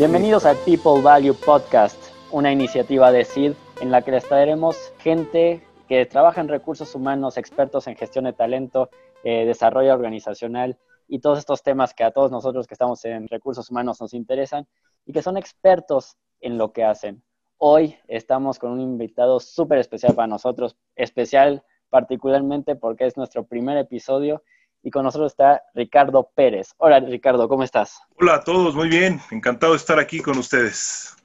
Bienvenidos 0.00 0.46
al 0.46 0.56
People 0.56 1.02
Value 1.02 1.34
Podcast, 1.34 2.02
una 2.30 2.50
iniciativa 2.50 3.12
de 3.12 3.22
SID 3.22 3.52
en 3.82 3.90
la 3.90 4.00
que 4.00 4.12
les 4.12 4.26
traeremos 4.26 4.94
gente 5.00 5.62
que 5.90 6.06
trabaja 6.06 6.40
en 6.40 6.48
recursos 6.48 6.94
humanos, 6.94 7.36
expertos 7.36 7.86
en 7.86 7.96
gestión 7.96 8.24
de 8.24 8.32
talento, 8.32 8.88
eh, 9.24 9.44
desarrollo 9.44 9.92
organizacional 9.92 10.78
y 11.06 11.18
todos 11.18 11.38
estos 11.38 11.62
temas 11.62 11.92
que 11.92 12.02
a 12.02 12.12
todos 12.12 12.30
nosotros 12.30 12.66
que 12.66 12.72
estamos 12.72 13.04
en 13.04 13.28
recursos 13.28 13.70
humanos 13.70 14.00
nos 14.00 14.14
interesan 14.14 14.66
y 15.04 15.12
que 15.12 15.20
son 15.20 15.36
expertos 15.36 16.16
en 16.40 16.56
lo 16.56 16.72
que 16.72 16.82
hacen. 16.82 17.22
Hoy 17.58 17.98
estamos 18.08 18.58
con 18.58 18.70
un 18.70 18.80
invitado 18.80 19.38
súper 19.38 19.76
especial 19.80 20.14
para 20.14 20.28
nosotros, 20.28 20.78
especial 20.96 21.62
particularmente 21.90 22.74
porque 22.74 23.04
es 23.04 23.18
nuestro 23.18 23.44
primer 23.44 23.76
episodio 23.76 24.42
y 24.82 24.90
con 24.90 25.04
nosotros 25.04 25.32
está 25.32 25.62
Ricardo 25.74 26.30
Pérez. 26.34 26.74
Hola 26.78 27.00
Ricardo, 27.00 27.48
¿cómo 27.48 27.62
estás? 27.62 28.00
Hola 28.18 28.36
a 28.36 28.44
todos, 28.44 28.74
muy 28.74 28.88
bien, 28.88 29.20
encantado 29.30 29.72
de 29.72 29.78
estar 29.78 29.98
aquí 29.98 30.20
con 30.20 30.38
ustedes. 30.38 31.16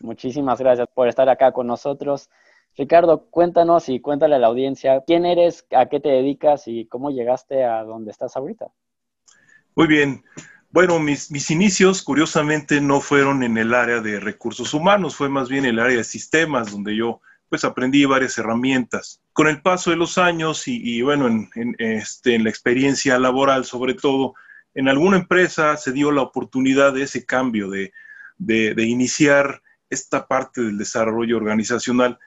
Muchísimas 0.00 0.58
gracias 0.60 0.88
por 0.94 1.08
estar 1.08 1.28
acá 1.28 1.52
con 1.52 1.66
nosotros. 1.66 2.30
Ricardo, 2.76 3.26
cuéntanos 3.30 3.88
y 3.88 4.00
cuéntale 4.00 4.36
a 4.36 4.38
la 4.38 4.46
audiencia 4.46 5.02
quién 5.06 5.26
eres, 5.26 5.66
a 5.76 5.86
qué 5.86 5.98
te 5.98 6.10
dedicas 6.10 6.68
y 6.68 6.86
cómo 6.86 7.10
llegaste 7.10 7.64
a 7.64 7.82
donde 7.82 8.12
estás 8.12 8.36
ahorita. 8.36 8.66
Muy 9.74 9.88
bien. 9.88 10.24
Bueno, 10.70 11.00
mis, 11.00 11.30
mis, 11.30 11.50
inicios, 11.50 12.02
curiosamente, 12.02 12.80
no 12.80 13.00
fueron 13.00 13.42
en 13.42 13.56
el 13.56 13.74
área 13.74 14.00
de 14.00 14.20
recursos 14.20 14.74
humanos, 14.74 15.16
fue 15.16 15.28
más 15.28 15.48
bien 15.48 15.64
el 15.64 15.78
área 15.78 15.96
de 15.96 16.04
sistemas, 16.04 16.70
donde 16.70 16.94
yo 16.94 17.20
pues 17.48 17.64
aprendí 17.64 18.04
varias 18.04 18.36
herramientas. 18.38 19.22
Con 19.38 19.46
el 19.46 19.62
paso 19.62 19.90
de 19.90 19.96
los 19.96 20.18
años 20.18 20.66
y, 20.66 21.00
bueno, 21.00 21.28
en, 21.28 21.76
este, 21.78 22.34
en 22.34 22.42
la 22.42 22.50
experiencia 22.50 23.20
laboral 23.20 23.64
sobre 23.64 23.94
todo, 23.94 24.34
en 24.74 24.88
alguna 24.88 25.16
empresa 25.16 25.76
se 25.76 25.92
dio 25.92 26.10
la 26.10 26.22
oportunidad 26.22 26.92
de 26.92 27.04
ese 27.04 27.24
cambio, 27.24 27.70
de, 27.70 27.92
de, 28.36 28.84
iniciar 28.84 29.62
esta 29.90 30.26
parte 30.26 30.62
del 30.62 30.76
desarrollo 30.76 31.36
organizacional, 31.36 32.18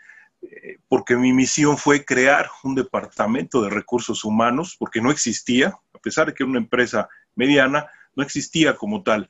eh, 0.41 0.77
porque 0.87 1.17
mi 1.17 1.33
misión 1.33 1.77
fue 1.77 2.05
crear 2.05 2.49
un 2.63 2.75
departamento 2.75 3.61
de 3.61 3.71
recursos 3.71 4.23
humanos, 4.23 4.77
porque 4.79 5.01
no 5.01 5.11
existía, 5.11 5.77
a 5.93 5.99
pesar 5.99 6.27
de 6.27 6.33
que 6.33 6.43
era 6.43 6.49
una 6.49 6.59
empresa 6.59 7.09
mediana, 7.35 7.87
no 8.15 8.23
existía 8.23 8.77
como 8.77 9.03
tal. 9.03 9.29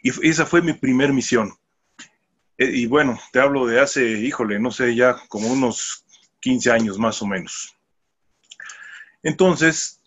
Y 0.00 0.28
esa 0.28 0.46
fue 0.46 0.62
mi 0.62 0.74
primer 0.74 1.12
misión. 1.12 1.54
Eh, 2.56 2.70
y 2.72 2.86
bueno, 2.86 3.18
te 3.32 3.40
hablo 3.40 3.66
de 3.66 3.80
hace, 3.80 4.12
híjole, 4.20 4.60
no 4.60 4.70
sé, 4.70 4.94
ya 4.94 5.16
como 5.26 5.48
unos 5.48 6.03
15 6.44 6.70
años 6.70 6.98
más 6.98 7.22
o 7.22 7.26
menos. 7.26 7.74
Entonces, 9.22 10.02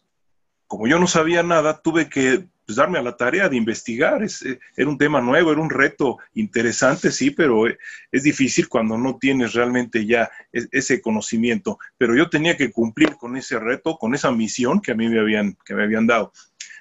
como 0.67 0.87
yo 0.87 0.99
no 0.99 1.07
sabía 1.07 1.41
nada, 1.41 1.81
tuve 1.81 2.07
que 2.09 2.47
pues, 2.63 2.75
darme 2.75 2.99
a 2.99 3.01
la 3.01 3.17
tarea 3.17 3.49
de 3.49 3.57
investigar. 3.57 4.21
Es, 4.21 4.43
eh, 4.43 4.59
era 4.75 4.87
un 4.87 4.99
tema 4.99 5.19
nuevo, 5.19 5.51
era 5.51 5.59
un 5.59 5.71
reto 5.71 6.19
interesante, 6.35 7.11
sí, 7.11 7.31
pero 7.31 7.67
eh, 7.67 7.79
es 8.11 8.21
difícil 8.21 8.69
cuando 8.69 8.99
no 8.99 9.17
tienes 9.17 9.53
realmente 9.53 10.05
ya 10.05 10.29
ese 10.51 11.01
conocimiento. 11.01 11.79
Pero 11.97 12.15
yo 12.15 12.29
tenía 12.29 12.55
que 12.55 12.71
cumplir 12.71 13.17
con 13.17 13.35
ese 13.35 13.57
reto, 13.57 13.97
con 13.97 14.13
esa 14.13 14.29
misión 14.31 14.79
que 14.79 14.91
a 14.91 14.95
mí 14.95 15.09
me 15.09 15.19
habían, 15.19 15.57
que 15.65 15.73
me 15.73 15.85
habían 15.85 16.05
dado. 16.05 16.31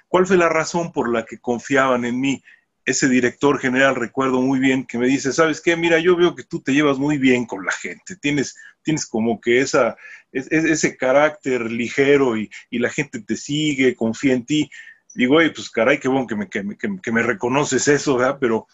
¿Cuál 0.07 0.27
fue 0.27 0.37
la 0.37 0.51
razón 0.51 0.93
por 0.93 1.11
la 1.11 1.25
que 1.25 1.39
confiaban 1.39 2.05
en 2.05 2.21
mí? 2.21 2.43
Ese 2.87 3.09
director 3.09 3.59
general, 3.59 3.97
recuerdo 3.97 4.41
muy 4.41 4.61
bien, 4.61 4.87
que 4.87 4.97
me 4.97 5.09
dice, 5.09 5.33
¿sabes 5.33 5.61
qué? 5.61 5.77
Mira, 5.77 5.99
yo 5.99 6.17
veo 6.17 6.37
que 6.37 6.45
tú 6.45 6.63
te 6.63 6.73
llevas 6.73 6.99
muy 6.99 7.19
bien 7.19 7.45
con 7.45 7.65
la 7.65 7.73
gente, 7.73 8.15
tienes, 8.15 8.57
tienes 8.83 9.07
como 9.07 9.41
que 9.41 9.61
esa, 9.61 9.97
ese 10.33 10.97
carácter 10.97 11.71
ligero 11.71 12.37
y, 12.37 12.49
la 12.71 12.89
gente 12.89 13.21
te 13.21 13.37
sigue, 13.37 13.97
confía 13.97 14.35
en 14.35 14.47
ti. 14.47 14.71
Digo, 15.15 15.37
oye, 15.37 15.51
pues 15.51 15.69
caray, 15.69 15.99
qué 15.99 16.07
bueno 16.07 16.29
que 16.29 16.37
me, 16.37 16.49
que 16.49 17.13
me, 17.13 17.23
reconoces 17.23 17.89
eso, 17.89 18.19
¿verdad? 18.19 18.39
Pero, 18.41 18.69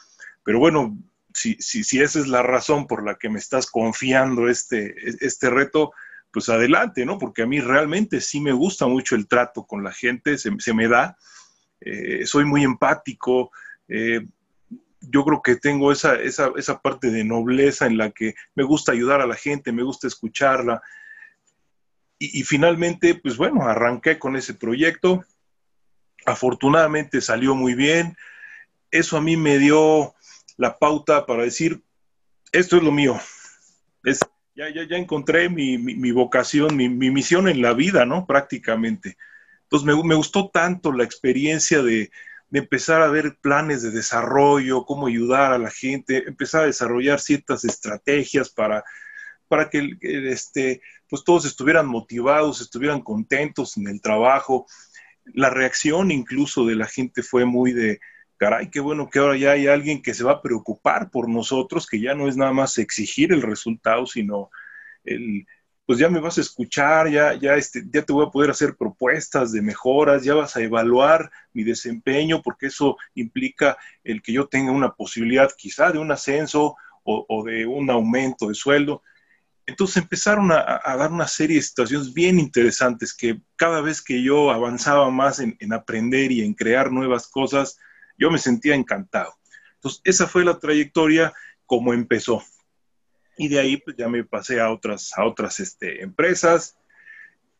pero 0.44 0.58
bueno, 0.58 0.98
si, 1.32 1.54
si, 1.58 1.82
si, 1.82 2.02
esa 2.02 2.18
es 2.18 2.26
la 2.26 2.42
razón 2.42 2.86
por 2.86 3.06
la 3.06 3.14
que 3.14 3.30
me 3.30 3.38
estás 3.38 3.66
confiando 3.66 4.46
este, 4.46 4.94
este 5.24 5.48
reto, 5.48 5.92
pues 6.30 6.50
adelante, 6.50 7.06
¿no? 7.06 7.18
Porque 7.18 7.42
a 7.42 7.46
mí 7.46 7.60
realmente 7.60 8.20
sí 8.20 8.40
me 8.40 8.52
gusta 8.52 8.86
mucho 8.86 9.14
el 9.14 9.26
trato 9.26 9.66
con 9.66 9.82
la 9.82 9.92
gente, 9.92 10.36
se, 10.36 10.74
me 10.74 10.88
da, 10.88 11.16
eh, 11.80 12.26
soy 12.26 12.44
muy 12.44 12.62
empático, 12.64 13.50
eh, 13.94 14.26
yo 15.02 15.24
creo 15.24 15.42
que 15.42 15.56
tengo 15.56 15.92
esa, 15.92 16.14
esa, 16.14 16.80
parte 16.80 17.10
de 17.10 17.24
nobleza 17.24 17.86
en 17.86 17.98
la 17.98 18.10
que 18.10 18.34
me 18.54 18.62
gusta 18.64 18.92
ayudar 18.92 19.20
a 19.20 19.26
la 19.26 19.34
gente, 19.34 19.70
me 19.70 19.82
gusta 19.82 20.06
escucharla. 20.06 20.80
Y, 22.18 22.44
finalmente, 22.44 23.16
pues 23.16 23.36
bueno, 23.36 23.62
arranqué 23.66 24.18
con 24.18 24.36
ese 24.36 24.54
proyecto. 24.54 25.24
Afortunadamente 26.24 27.20
salió 27.20 27.56
muy 27.56 27.74
bien. 27.74 28.16
Eso 28.92 29.16
a 29.16 29.20
mí 29.20 29.36
me 29.36 29.58
dio 29.58 30.14
la 30.56 30.78
pauta 30.78 31.26
para 31.26 31.42
decir, 31.42 31.82
esto 32.52 32.76
es 32.76 32.82
lo 32.84 32.92
mío. 32.92 33.18
Es, 34.04 34.20
ya, 34.54 34.72
ya, 34.72 34.84
ya 34.88 34.96
encontré 34.96 35.48
mi, 35.48 36.12
vocación, 36.12 36.76
mi, 36.76 36.88
misión 36.88 37.48
en 37.48 37.60
la 37.60 37.74
vida, 37.74 38.06
¿no? 38.06 38.24
Prácticamente. 38.24 39.16
Entonces 39.64 40.04
me 40.04 40.14
gustó 40.14 40.48
tanto 40.48 40.92
la 40.92 41.02
experiencia 41.02 41.82
de, 41.82 42.12
de 42.52 42.58
empezar 42.58 43.00
a 43.00 43.08
ver 43.08 43.38
planes 43.40 43.80
de 43.80 43.90
desarrollo, 43.90 44.84
cómo 44.84 45.06
ayudar 45.06 45.54
a 45.54 45.58
la 45.58 45.70
gente, 45.70 46.28
empezar 46.28 46.64
a 46.64 46.66
desarrollar 46.66 47.18
ciertas 47.18 47.64
estrategias 47.64 48.50
para, 48.50 48.84
para 49.48 49.70
que 49.70 49.96
este, 50.02 50.82
pues 51.08 51.24
todos 51.24 51.46
estuvieran 51.46 51.86
motivados, 51.86 52.60
estuvieran 52.60 53.00
contentos 53.00 53.78
en 53.78 53.88
el 53.88 54.02
trabajo. 54.02 54.66
La 55.24 55.48
reacción 55.48 56.10
incluso 56.10 56.66
de 56.66 56.76
la 56.76 56.86
gente 56.86 57.22
fue 57.22 57.46
muy 57.46 57.72
de, 57.72 58.00
caray, 58.36 58.68
qué 58.68 58.80
bueno 58.80 59.08
que 59.08 59.20
ahora 59.20 59.38
ya 59.38 59.52
hay 59.52 59.66
alguien 59.66 60.02
que 60.02 60.12
se 60.12 60.22
va 60.22 60.32
a 60.32 60.42
preocupar 60.42 61.10
por 61.10 61.30
nosotros, 61.30 61.86
que 61.86 62.00
ya 62.02 62.14
no 62.14 62.28
es 62.28 62.36
nada 62.36 62.52
más 62.52 62.76
exigir 62.76 63.32
el 63.32 63.40
resultado, 63.40 64.04
sino 64.04 64.50
el, 65.04 65.46
pues 65.92 66.00
ya 66.00 66.08
me 66.08 66.20
vas 66.20 66.38
a 66.38 66.40
escuchar, 66.40 67.10
ya, 67.10 67.34
ya, 67.34 67.54
este, 67.54 67.84
ya 67.92 68.00
te 68.00 68.14
voy 68.14 68.24
a 68.24 68.30
poder 68.30 68.48
hacer 68.48 68.76
propuestas 68.78 69.52
de 69.52 69.60
mejoras, 69.60 70.24
ya 70.24 70.32
vas 70.32 70.56
a 70.56 70.62
evaluar 70.62 71.30
mi 71.52 71.64
desempeño, 71.64 72.40
porque 72.40 72.68
eso 72.68 72.96
implica 73.14 73.76
el 74.02 74.22
que 74.22 74.32
yo 74.32 74.46
tenga 74.46 74.72
una 74.72 74.94
posibilidad 74.94 75.50
quizá 75.54 75.92
de 75.92 75.98
un 75.98 76.10
ascenso 76.10 76.76
o, 77.04 77.44
de 77.44 77.66
un 77.66 77.90
aumento 77.90 78.48
de 78.48 78.54
sueldo. 78.54 79.02
Entonces 79.66 79.98
empezaron 79.98 80.50
a, 80.50 80.80
dar 80.96 81.12
una 81.12 81.28
serie 81.28 81.56
de 81.56 81.62
situaciones 81.62 82.14
bien 82.14 82.38
interesantes 82.38 83.12
que 83.12 83.42
cada 83.56 83.82
vez 83.82 84.00
que 84.00 84.22
yo 84.22 84.50
avanzaba 84.50 85.10
más 85.10 85.40
en, 85.40 85.58
en 85.60 85.74
aprender 85.74 86.32
y 86.32 86.40
en 86.40 86.54
crear 86.54 86.90
nuevas 86.90 87.28
cosas, 87.28 87.78
yo 88.16 88.30
me 88.30 88.38
sentía 88.38 88.74
encantado. 88.74 89.34
Entonces 89.74 90.00
esa 90.04 90.26
fue 90.26 90.42
la 90.42 90.58
trayectoria 90.58 91.34
como 91.66 91.92
empezó 91.92 92.42
y 93.42 93.48
de 93.48 93.58
ahí 93.58 93.76
pues 93.76 93.96
ya 93.96 94.08
me 94.08 94.22
pasé 94.22 94.60
a 94.60 94.70
otras, 94.70 95.12
a 95.18 95.24
otras 95.24 95.58
este, 95.58 96.00
empresas 96.00 96.76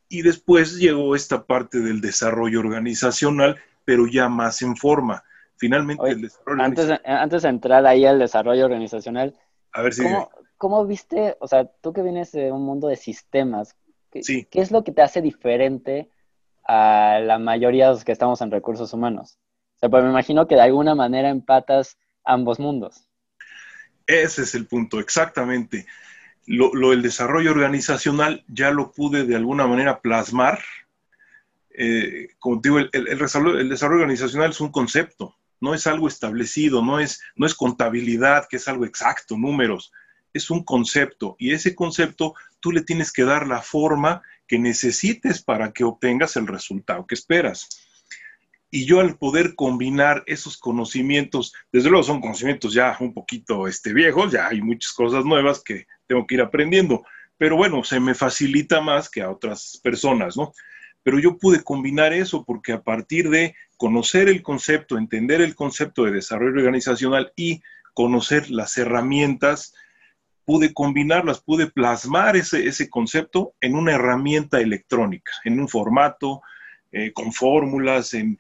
y 0.09 0.22
después 0.22 0.76
llegó 0.76 1.16
esta 1.16 1.44
parte 1.44 1.81
del 1.81 2.00
desarrollo 2.00 2.60
organizacional, 2.60 3.56
pero 3.84 4.06
ya 4.06 4.28
más 4.28 4.62
en 4.62 4.76
forma. 4.76 5.25
Finalmente 5.56 6.09
el 6.09 6.22
desarrollo 6.22 6.62
antes, 6.62 6.87
de, 6.87 7.00
antes 7.04 7.42
de 7.42 7.48
entrar 7.48 7.84
ahí 7.84 8.06
al 8.06 8.21
desarrollo 8.21 8.65
organizacional, 8.65 9.34
a 9.72 9.82
ver 9.82 9.92
si 9.92 10.04
¿cómo, 10.04 10.31
¿cómo, 10.56 10.87
viste, 10.87 11.37
o 11.41 11.48
sea, 11.48 11.65
tú 11.65 11.92
que 11.92 12.03
vienes 12.03 12.31
de 12.31 12.53
un 12.53 12.62
mundo 12.62 12.87
de 12.87 12.94
sistemas, 12.94 13.75
¿qué, 14.12 14.21
¿qué 14.48 14.60
es 14.60 14.71
lo 14.71 14.84
que 14.84 14.92
te 14.92 15.03
hace 15.03 15.21
diferente 15.21 16.10
a 16.62 17.19
la 17.21 17.41
mayoría 17.41 17.87
de 17.87 17.94
los 17.94 18.04
que 18.04 18.12
estamos 18.12 18.41
en 18.41 18.53
recursos 18.53 18.92
humanos? 18.92 19.37
O 19.75 19.78
sea, 19.81 19.88
pues 19.88 20.04
me 20.04 20.10
imagino 20.10 20.47
que 20.47 20.54
de 20.54 20.60
alguna 20.60 20.94
manera 20.94 21.28
empatas 21.28 21.98
ambos 22.22 22.60
mundos. 22.60 23.09
Ese 24.07 24.43
es 24.43 24.55
el 24.55 24.67
punto, 24.67 25.01
exactamente. 25.01 25.87
Lo, 26.47 26.93
el 26.93 27.03
desarrollo 27.03 27.53
organizacional 27.53 28.45
ya 28.49 28.71
lo 28.71 28.93
pude 28.93 29.25
de 29.25 29.37
alguna 29.37 29.67
manera 29.67 30.01
plasmar. 30.01 30.60
Eh, 31.71 32.28
como 32.39 32.60
digo, 32.60 32.78
el, 32.78 32.91
el, 32.93 33.19
desarrollo, 33.19 34.03
organizacional 34.03 34.51
es 34.51 34.60
un 34.60 34.71
concepto, 34.71 35.37
no 35.60 35.72
es 35.72 35.87
algo 35.87 36.09
establecido, 36.09 36.84
no 36.84 37.01
es, 37.01 37.22
no 37.37 37.47
es 37.47 37.54
contabilidad, 37.54 38.47
que 38.49 38.57
es 38.57 38.69
algo 38.69 38.84
exacto, 38.84 39.39
números, 39.39 39.93
es 40.34 40.51
un 40.51 40.65
concepto 40.65 41.37
y 41.39 41.53
ese 41.53 41.75
concepto 41.75 42.34
tú 42.60 42.72
le 42.72 42.83
tienes 42.83 43.13
que 43.13 43.25
dar 43.25 43.47
la 43.47 43.63
forma 43.63 44.22
que 44.47 44.59
necesites 44.59 45.43
para 45.43 45.72
que 45.72 45.84
obtengas 45.84 46.37
el 46.37 46.47
resultado 46.47 47.07
que 47.07 47.15
esperas. 47.15 47.82
Y 48.74 48.86
yo 48.86 49.01
al 49.01 49.19
poder 49.19 49.54
combinar 49.54 50.24
esos 50.27 50.57
conocimientos, 50.57 51.53
desde 51.71 51.91
luego 51.91 52.04
son 52.04 52.22
conocimientos 52.22 52.72
ya 52.72 52.97
un 53.01 53.13
poquito 53.13 53.69
este, 53.69 53.92
viejos, 53.92 54.33
ya 54.33 54.48
hay 54.48 54.63
muchas 54.63 54.92
cosas 54.92 55.27
nuevas 55.27 55.63
que 55.63 55.86
tengo 56.07 56.27
que 56.27 56.36
ir 56.36 56.41
aprendiendo, 56.41 57.04
pero 57.36 57.54
bueno, 57.57 57.84
se 57.84 58.01
me 58.01 58.15
facilita 58.15 58.80
más 58.80 59.10
que 59.10 59.21
a 59.21 59.30
otras 59.30 59.78
personas, 59.84 60.39
¿no? 60.39 60.54
Pero 61.03 61.19
yo 61.19 61.36
pude 61.36 61.63
combinar 61.63 62.15
eso 62.15 62.47
porque 62.47 62.72
a 62.72 62.80
partir 62.80 63.28
de 63.28 63.54
conocer 63.77 64.30
el 64.30 64.42
concepto, 64.42 64.97
entender 64.97 65.42
el 65.42 65.54
concepto 65.54 66.04
de 66.04 66.13
desarrollo 66.13 66.59
organizacional 66.60 67.30
y 67.36 67.60
conocer 67.92 68.51
las 68.51 68.78
herramientas, 68.78 69.74
pude 70.47 70.72
combinarlas, 70.72 71.41
pude 71.41 71.66
plasmar 71.66 72.36
ese, 72.36 72.66
ese 72.66 72.89
concepto 72.89 73.54
en 73.60 73.74
una 73.74 73.92
herramienta 73.92 74.63
electrónica, 74.63 75.33
en 75.45 75.60
un 75.60 75.69
formato, 75.69 76.41
eh, 76.92 77.12
con 77.12 77.33
fórmulas, 77.33 78.15
en, 78.15 78.39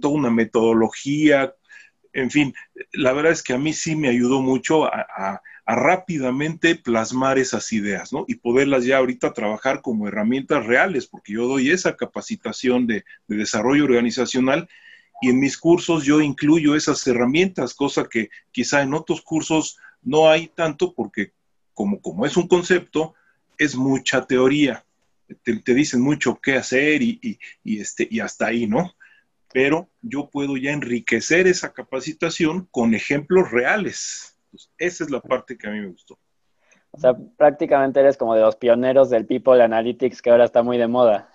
toda 0.00 0.14
una 0.14 0.30
metodología, 0.30 1.54
en 2.16 2.30
fin, 2.30 2.54
la 2.92 3.12
verdad 3.12 3.32
es 3.32 3.42
que 3.42 3.52
a 3.52 3.58
mí 3.58 3.74
sí 3.74 3.94
me 3.94 4.08
ayudó 4.08 4.40
mucho 4.40 4.86
a, 4.86 5.42
rápidamente 5.66 6.76
plasmar 6.76 7.38
esas 7.38 7.72
ideas, 7.72 8.12
¿no? 8.12 8.24
Y 8.28 8.36
poderlas 8.36 8.84
ya 8.84 8.98
ahorita 8.98 9.34
trabajar 9.34 9.82
como 9.82 10.08
herramientas 10.08 10.64
reales, 10.64 11.06
porque 11.06 11.34
yo 11.34 11.46
doy 11.46 11.70
esa 11.70 11.96
capacitación 11.96 12.86
de, 12.86 13.04
desarrollo 13.26 13.84
organizacional 13.84 14.68
y 15.20 15.28
en 15.28 15.40
mis 15.40 15.58
cursos 15.58 16.04
yo 16.04 16.20
incluyo 16.22 16.76
esas 16.76 17.06
herramientas, 17.06 17.74
cosa 17.74 18.08
que 18.08 18.30
quizá 18.52 18.80
en 18.82 18.94
otros 18.94 19.20
cursos 19.20 19.76
no 20.02 20.30
hay 20.30 20.46
tanto 20.46 20.94
porque 20.94 21.32
como, 21.74 22.00
como 22.00 22.24
es 22.24 22.36
un 22.38 22.48
concepto, 22.48 23.14
es 23.58 23.74
mucha 23.76 24.24
teoría. 24.24 24.85
Te, 25.42 25.74
dicen 25.74 26.00
mucho 26.00 26.38
qué 26.40 26.54
hacer 26.54 27.02
y, 27.02 27.38
y, 27.64 27.80
este, 27.80 28.06
y 28.10 28.20
hasta 28.20 28.46
ahí, 28.46 28.66
¿no? 28.66 28.92
pero 29.56 29.88
yo 30.02 30.28
puedo 30.28 30.58
ya 30.58 30.72
enriquecer 30.72 31.46
esa 31.46 31.72
capacitación 31.72 32.68
con 32.70 32.92
ejemplos 32.92 33.50
reales. 33.50 34.36
esa 34.76 35.04
es 35.04 35.10
la 35.10 35.20
parte 35.22 35.56
que 35.56 35.66
a 35.66 35.70
mí 35.70 35.80
me 35.80 35.88
gustó. 35.88 36.18
O 36.90 36.98
sea, 36.98 37.14
prácticamente 37.38 38.00
eres 38.00 38.18
como 38.18 38.34
de 38.34 38.42
los 38.42 38.56
pioneros 38.56 39.08
del 39.08 39.24
People 39.24 39.62
Analytics 39.62 40.20
que 40.20 40.28
ahora 40.28 40.44
está 40.44 40.62
muy 40.62 40.76
de 40.76 40.86
moda. 40.88 41.30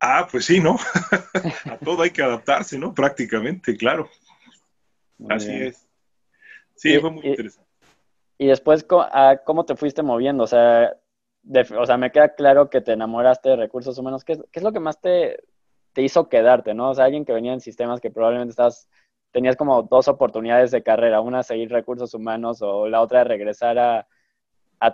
Ah, 0.00 0.26
pues 0.30 0.46
sí, 0.46 0.58
¿no? 0.58 0.78
a 1.70 1.76
todo 1.76 2.00
hay 2.00 2.10
que 2.12 2.22
adaptarse, 2.22 2.78
¿no? 2.78 2.94
Prácticamente, 2.94 3.76
claro. 3.76 4.08
Así 5.28 5.52
es. 5.52 5.86
Sí, 6.76 6.98
fue 6.98 7.10
muy 7.10 7.26
interesante. 7.26 7.68
Y 8.38 8.46
después, 8.46 8.86
¿cómo 9.44 9.66
te 9.66 9.76
fuiste 9.76 10.02
moviendo? 10.02 10.44
O 10.44 10.46
sea, 10.46 10.96
o 11.78 11.86
sea, 11.86 11.96
me 11.96 12.10
queda 12.10 12.34
claro 12.34 12.68
que 12.68 12.80
te 12.80 12.92
enamoraste 12.92 13.50
de 13.50 13.56
recursos 13.56 13.98
humanos. 13.98 14.24
¿Qué 14.24 14.38
es 14.52 14.62
lo 14.62 14.72
que 14.72 14.80
más 14.80 15.00
te, 15.00 15.40
hizo 15.96 16.28
quedarte, 16.28 16.74
¿no? 16.74 16.90
O 16.90 16.94
sea, 16.94 17.06
alguien 17.06 17.24
que 17.24 17.32
venía 17.32 17.52
en 17.52 17.60
sistemas 17.60 18.00
que 18.00 18.10
probablemente 18.10 18.50
estás, 18.50 18.88
tenías 19.32 19.56
como 19.56 19.82
dos 19.82 20.06
oportunidades 20.08 20.70
de 20.70 20.82
carrera, 20.82 21.20
una 21.20 21.42
seguir 21.42 21.70
recursos 21.70 22.14
humanos 22.14 22.62
o 22.62 22.88
la 22.88 23.00
otra 23.00 23.24
regresar 23.24 23.78
a, 23.78 24.06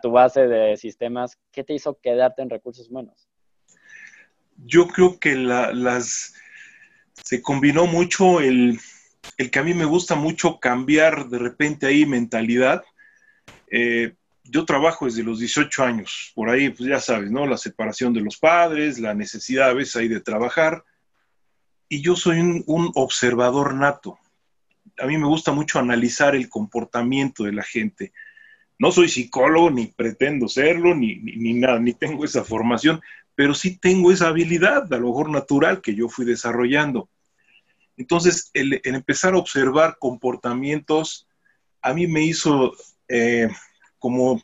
tu 0.00 0.10
base 0.10 0.46
de 0.46 0.76
sistemas. 0.78 1.38
¿Qué 1.52 1.62
te 1.62 1.74
hizo 1.74 1.98
quedarte 2.00 2.40
en 2.40 2.48
recursos 2.48 2.88
humanos? 2.88 3.28
Yo 4.56 4.86
creo 4.86 5.18
que 5.18 5.34
las 5.34 6.34
se 7.12 7.42
combinó 7.42 7.86
mucho 7.86 8.40
el, 8.40 8.78
que 9.36 9.58
a 9.58 9.62
mí 9.62 9.74
me 9.74 9.84
gusta 9.84 10.14
mucho 10.14 10.58
cambiar 10.58 11.28
de 11.28 11.38
repente 11.38 11.86
ahí 11.86 12.06
mentalidad. 12.06 12.82
Eh, 13.70 14.14
yo 14.44 14.64
trabajo 14.64 15.06
desde 15.06 15.22
los 15.22 15.38
18 15.40 15.84
años, 15.84 16.32
por 16.34 16.50
ahí, 16.50 16.68
pues 16.70 16.88
ya 16.88 17.00
sabes, 17.00 17.30
¿no? 17.30 17.46
La 17.46 17.56
separación 17.56 18.12
de 18.12 18.20
los 18.20 18.36
padres, 18.36 18.98
la 18.98 19.14
necesidad 19.14 19.70
a 19.70 19.74
veces 19.74 19.96
ahí 19.96 20.08
de 20.08 20.20
trabajar 20.20 20.84
y 21.88 22.02
yo 22.02 22.16
soy 22.16 22.40
un, 22.40 22.92
observador 22.94 23.74
nato. 23.74 24.18
A 24.98 25.06
mí 25.06 25.16
me 25.18 25.26
gusta 25.26 25.52
mucho 25.52 25.78
analizar 25.78 26.34
el 26.34 26.48
comportamiento 26.48 27.44
de 27.44 27.52
la 27.52 27.62
gente. 27.62 28.12
No 28.78 28.90
soy 28.90 29.08
psicólogo, 29.08 29.70
ni 29.70 29.86
pretendo 29.86 30.48
serlo, 30.48 30.94
ni, 30.94 31.16
ni, 31.16 31.54
nada, 31.54 31.78
ni 31.78 31.94
tengo 31.94 32.24
esa 32.24 32.44
formación, 32.44 33.00
pero 33.34 33.54
sí 33.54 33.78
tengo 33.78 34.12
esa 34.12 34.28
habilidad, 34.28 34.92
a 34.92 34.98
lo 34.98 35.08
mejor 35.08 35.30
natural, 35.30 35.80
que 35.80 35.94
yo 35.94 36.08
fui 36.08 36.24
desarrollando. 36.24 37.08
Entonces, 37.96 38.50
el, 38.54 38.80
empezar 38.84 39.34
a 39.34 39.38
observar 39.38 39.96
comportamientos, 39.98 41.28
a 41.80 41.94
mí 41.94 42.06
me 42.06 42.22
hizo 42.22 42.72
eh, 43.08 43.48
como 44.04 44.42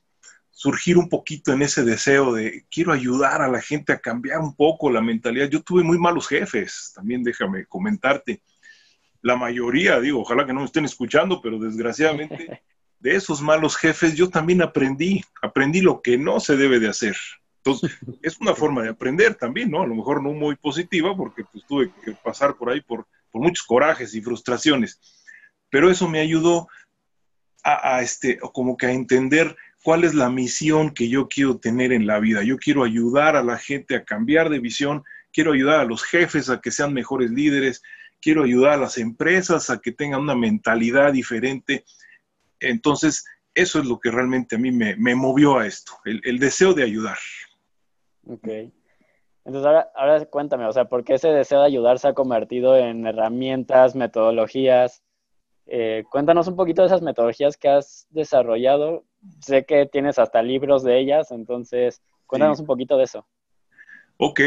surgir 0.49 0.97
un 0.97 1.11
poquito 1.11 1.53
en 1.53 1.61
ese 1.61 1.85
deseo 1.85 2.33
de 2.33 2.65
quiero 2.71 2.95
ayudar 2.95 3.43
a 3.43 3.49
la 3.49 3.61
gente 3.61 3.93
a 3.93 3.99
cambiar 3.99 4.39
un 4.39 4.57
poco 4.57 4.91
la 4.91 5.03
mentalidad. 5.03 5.51
Yo 5.51 5.63
tuve 5.63 5.83
muy 5.83 5.99
malos 5.99 6.27
jefes, 6.29 6.93
también 6.95 7.23
déjame 7.23 7.67
comentarte. 7.67 8.41
La 9.21 9.37
mayoría, 9.37 10.01
digo, 10.01 10.23
ojalá 10.23 10.47
que 10.47 10.55
no 10.55 10.61
me 10.61 10.65
estén 10.65 10.87
escuchando, 10.87 11.43
pero 11.43 11.59
desgraciadamente 11.59 12.63
de 13.01 13.15
esos 13.15 13.43
malos 13.43 13.77
jefes 13.77 14.15
yo 14.15 14.31
también 14.31 14.63
aprendí, 14.63 15.23
aprendí 15.43 15.83
lo 15.83 16.01
que 16.01 16.17
no 16.17 16.41
se 16.41 16.57
debe 16.57 16.81
de 16.81 16.89
hacer. 16.89 17.17
Entonces, 17.59 17.99
es 18.23 18.41
una 18.41 18.55
forma 18.55 18.83
de 18.83 18.89
aprender 18.89 19.35
también, 19.35 19.71
¿no? 19.71 19.83
A 19.83 19.87
lo 19.87 19.95
mejor 19.95 20.23
no 20.23 20.33
muy 20.33 20.57
positiva, 20.57 21.15
porque 21.15 21.45
pues 21.45 21.67
tuve 21.67 21.93
que 22.03 22.13
pasar 22.13 22.57
por 22.57 22.71
ahí 22.71 22.81
por, 22.81 23.07
por 23.31 23.43
muchos 23.43 23.67
corajes 23.67 24.15
y 24.15 24.23
frustraciones, 24.23 24.99
pero 25.69 25.91
eso 25.91 26.09
me 26.09 26.21
ayudó 26.21 26.67
a, 27.65 28.01
este, 28.01 28.39
como 28.39 28.77
que 28.77 28.87
a 28.87 28.93
entender 28.93 29.57
cuál 29.83 30.05
es 30.05 30.15
la 30.15 30.29
misión 30.31 30.91
que 30.91 31.09
yo 31.09 31.29
quiero 31.29 31.59
tener 31.59 31.93
en 31.93 32.07
la 32.07 32.19
vida. 32.21 32.43
Yo 32.43 32.59
quiero 32.59 32.85
ayudar 32.85 33.37
a 33.37 33.43
la 33.43 33.59
gente 33.59 33.97
a 33.97 34.05
cambiar 34.05 34.51
de 34.51 34.61
visión, 34.61 35.03
quiero 35.33 35.53
ayudar 35.53 35.81
a 35.81 35.85
los 35.85 36.03
jefes 36.03 36.51
a 36.51 36.61
que 36.61 36.71
sean 36.71 36.93
mejores 36.93 37.31
líderes, 37.31 37.83
quiero 38.21 38.45
ayudar 38.45 38.73
a 38.75 38.83
las 38.83 38.99
empresas 38.99 39.71
a 39.71 39.79
que 39.79 39.93
tengan 39.93 40.21
una 40.21 40.35
mentalidad 40.35 41.13
diferente. 41.13 41.85
Entonces, 42.61 43.25
eso 43.55 43.79
es 43.79 43.87
lo 43.87 43.99
que 43.99 44.11
realmente 44.11 44.57
a 44.57 44.59
mí 44.59 44.71
me, 44.71 45.15
movió 45.15 45.59
a 45.59 45.67
esto, 45.67 45.93
el, 46.05 46.39
deseo 46.39 46.75
de 46.75 46.85
ayudar. 46.85 47.19
Ok. 48.27 48.49
Entonces, 49.45 49.67
ahora, 49.67 49.91
ahora 49.97 50.25
cuéntame, 50.27 50.67
o 50.67 50.73
sea, 50.73 50.85
¿por 50.85 51.03
qué 51.03 51.15
ese 51.15 51.29
deseo 51.29 51.61
de 51.61 51.67
ayudar 51.67 51.99
se 51.99 52.09
ha 52.09 52.15
convertido 52.15 52.77
en 52.77 53.07
herramientas, 53.07 53.97
metodologías? 53.97 55.03
Eh, 55.73 56.03
cuéntanos 56.11 56.49
un 56.49 56.57
poquito 56.57 56.83
de 56.83 56.89
esas 56.89 57.01
metodologías 57.01 57.57
que 57.57 57.69
has 57.69 58.09
desarrollado 58.11 59.05
sé 59.41 59.65
que 59.65 59.87
tienes 59.87 60.19
hasta 60.19 60.43
libros 60.43 60.83
de 60.83 60.99
ellas, 60.99 61.31
entonces 61.31 62.03
cuéntanos 62.27 62.59
un 62.59 62.67
poquito 62.67 62.97
de 62.97 63.05
eso. 63.05 63.25
Ok. 64.17 64.41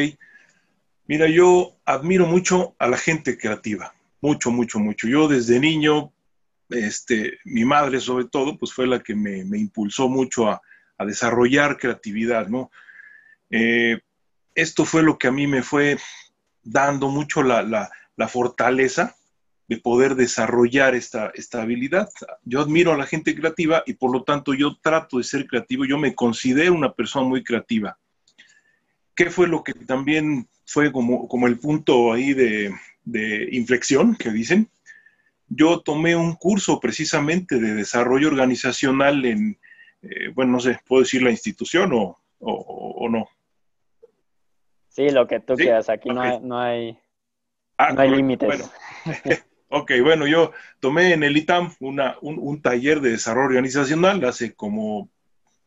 Mira, 1.08 1.28
yo 1.28 1.78
admiro 1.86 2.26
mucho 2.26 2.76
a 2.78 2.88
la 2.88 2.98
gente 2.98 3.38
creativa, 3.38 3.94
mucho, 4.20 4.52
mucho, 4.52 4.80
mucho. 4.80 5.08
Yo 5.08 5.30
desde 5.30 5.62
niño, 5.62 6.12
este, 6.70 7.40
mi 7.46 7.64
madre 7.64 8.02
sobre 8.02 8.26
todo, 8.26 8.58
pues 8.58 8.74
fue 8.74 8.86
la 8.86 9.02
que 9.02 9.16
me, 9.16 9.40
impulsó 9.58 10.10
mucho 10.10 10.50
a, 10.50 10.62
desarrollar 11.06 11.78
creatividad, 11.78 12.48
¿no? 12.48 12.72
Eh, 13.50 14.00
esto 14.56 14.86
fue 14.86 15.04
lo 15.04 15.18
que 15.18 15.28
a 15.28 15.32
mí 15.32 15.48
me 15.48 15.62
fue 15.62 15.98
dando 16.64 17.10
mucho 17.10 17.44
la 17.44 17.90
fortaleza 18.30 19.14
de 19.68 19.78
poder 19.78 20.16
desarrollar 20.16 20.94
esta, 20.96 21.32
esta 21.36 21.62
habilidad. 21.62 22.10
Yo 22.44 22.62
admiro 22.62 22.92
a 22.94 22.98
la 22.98 23.06
gente 23.06 23.36
creativa 23.36 23.84
y 23.86 23.94
por 23.94 24.12
lo 24.12 24.24
tanto 24.24 24.54
yo 24.54 24.78
trato 24.82 25.18
de 25.18 25.24
ser 25.24 25.48
creativo, 25.48 25.86
yo 25.86 25.98
me 25.98 26.16
considero 26.16 26.74
una 26.74 26.94
persona 26.94 27.28
muy 27.28 27.44
creativa. 27.44 27.98
¿Qué 29.16 29.30
fue 29.30 29.48
lo 29.48 29.64
que 29.64 29.74
también 29.74 30.48
fue 30.66 30.92
como, 30.92 31.28
como 31.28 31.48
el 31.48 31.60
punto 31.60 32.12
ahí 32.12 32.34
de, 32.34 32.74
inflexión 33.52 34.16
que 34.16 34.32
dicen? 34.32 34.70
Yo 35.48 35.82
tomé 35.82 36.16
un 36.16 36.34
curso 36.36 36.80
precisamente 36.80 37.60
de 37.60 37.76
desarrollo 37.76 38.28
organizacional 38.28 39.24
en, 39.26 39.60
eh, 40.02 40.30
bueno, 40.34 40.54
no 40.54 40.60
sé, 40.60 40.80
¿puedo 40.88 41.04
decir 41.04 41.22
la 41.22 41.32
institución 41.32 41.94
o, 41.94 42.18
o, 42.40 43.08
no? 43.10 43.28
Sí, 44.90 45.10
lo 45.10 45.28
que 45.28 45.40
tú 45.40 45.56
quieras, 45.56 45.90
aquí 45.90 46.10
no 46.10 46.22
hay, 46.22 46.40
no 46.42 46.60
hay, 46.60 46.98
ah, 47.78 47.94
no 47.94 48.02
hay 48.02 48.10
límites. 48.10 48.70
Ok, 49.76 49.92
bueno, 50.04 50.28
yo 50.28 50.52
tomé 50.80 51.14
en 51.14 51.24
el 51.24 51.36
ITAM 51.36 51.74
una, 51.80 52.16
un, 52.22 52.62
taller 52.62 53.02
de 53.02 53.10
desarrollo 53.10 53.48
organizacional 53.48 54.24
hace 54.24 54.54
como 54.54 55.10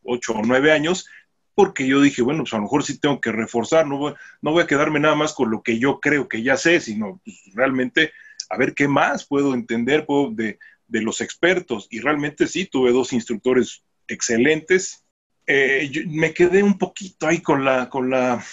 ocho 0.05 0.35
o 0.35 0.43
nueve 0.45 0.71
años, 0.71 1.09
porque 1.57 1.89
yo 1.89 2.01
dije, 2.01 2.23
bueno, 2.23 2.45
pues 2.45 2.53
a 2.55 2.59
lo 2.59 2.63
mejor 2.63 2.85
sí 2.85 3.01
tengo 3.01 3.21
que 3.21 3.33
reforzar, 3.33 3.85
no 3.89 3.99
voy, 3.99 4.15
no 4.43 4.53
voy 4.53 4.63
a 4.63 4.69
quedarme 4.69 5.01
nada 5.01 5.17
más 5.17 5.33
con 5.33 5.51
lo 5.51 5.61
que 5.61 5.81
yo 5.81 5.99
creo 5.99 6.29
que 6.29 6.45
ya 6.45 6.57
sé, 6.57 6.81
sino 6.81 7.21
pues, 7.25 7.37
realmente 7.53 8.13
a 8.49 8.57
ver 8.57 8.75
qué 8.75 8.87
más 8.87 9.27
puedo 9.27 9.55
entender 9.55 10.07
de, 10.31 10.61
de, 10.87 11.03
los 11.03 11.21
expertos. 11.21 11.89
Y 11.91 11.99
realmente 11.99 12.47
sí, 12.47 12.67
tuve 12.67 12.93
dos 12.93 13.13
instructores 13.13 13.83
excelentes. 14.07 15.05
Eh, 15.49 15.91
me 16.07 16.33
quedé 16.33 16.63
un 16.63 16.79
poquito 16.79 17.27
ahí 17.27 17.41
con 17.41 17.65
la, 17.65 17.91
con 17.91 18.09
la, 18.09 18.45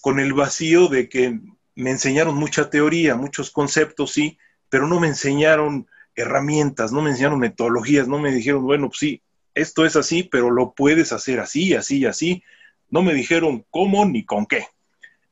con 0.00 0.20
el 0.20 0.32
vacío 0.32 0.88
de 0.88 1.10
que 1.10 1.38
me 1.74 1.90
enseñaron 1.90 2.34
mucha 2.34 2.70
teoría, 2.70 3.14
muchos 3.14 3.50
conceptos, 3.50 4.12
sí, 4.12 4.38
pero 4.68 4.86
no 4.86 5.00
me 5.00 5.08
enseñaron 5.08 5.86
herramientas, 6.14 6.92
no 6.92 7.02
me 7.02 7.10
enseñaron 7.10 7.38
metodologías, 7.38 8.08
no 8.08 8.18
me 8.18 8.32
dijeron, 8.32 8.64
bueno, 8.64 8.88
pues 8.88 8.98
sí, 8.98 9.22
esto 9.54 9.84
es 9.84 9.96
así, 9.96 10.22
pero 10.22 10.50
lo 10.50 10.72
puedes 10.72 11.12
hacer 11.12 11.40
así, 11.40 11.74
así, 11.74 12.04
así. 12.04 12.42
No 12.90 13.02
me 13.02 13.14
dijeron 13.14 13.64
cómo 13.70 14.04
ni 14.04 14.24
con 14.24 14.46
qué. 14.46 14.66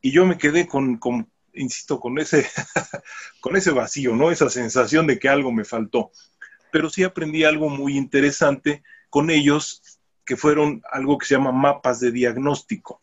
Y 0.03 0.13
yo 0.13 0.27
me 0.27 0.39
quedé 0.39 0.67
con, 0.67 0.97
con 0.97 1.29
insisto, 1.55 2.01
con 2.01 2.19
ese, 2.19 2.47
con 3.41 3.57
ese 3.57 3.71
vacío, 3.71 4.17
¿no? 4.17 4.31
Esa 4.31 4.49
sensación 4.49 5.07
de 5.07 5.19
que 5.19 5.29
algo 5.29 5.53
me 5.53 5.65
faltó. 5.65 6.11
Pero 6.73 6.89
sí 6.89 7.03
aprendí 7.03 7.45
algo 7.45 7.69
muy 7.69 7.97
interesante 7.97 8.83
con 9.11 9.31
ellos, 9.31 9.83
que 10.25 10.37
fueron 10.37 10.83
algo 10.91 11.19
que 11.19 11.27
se 11.27 11.35
llama 11.35 11.53
mapas 11.53 12.01
de 12.01 12.13
diagnóstico 12.13 13.00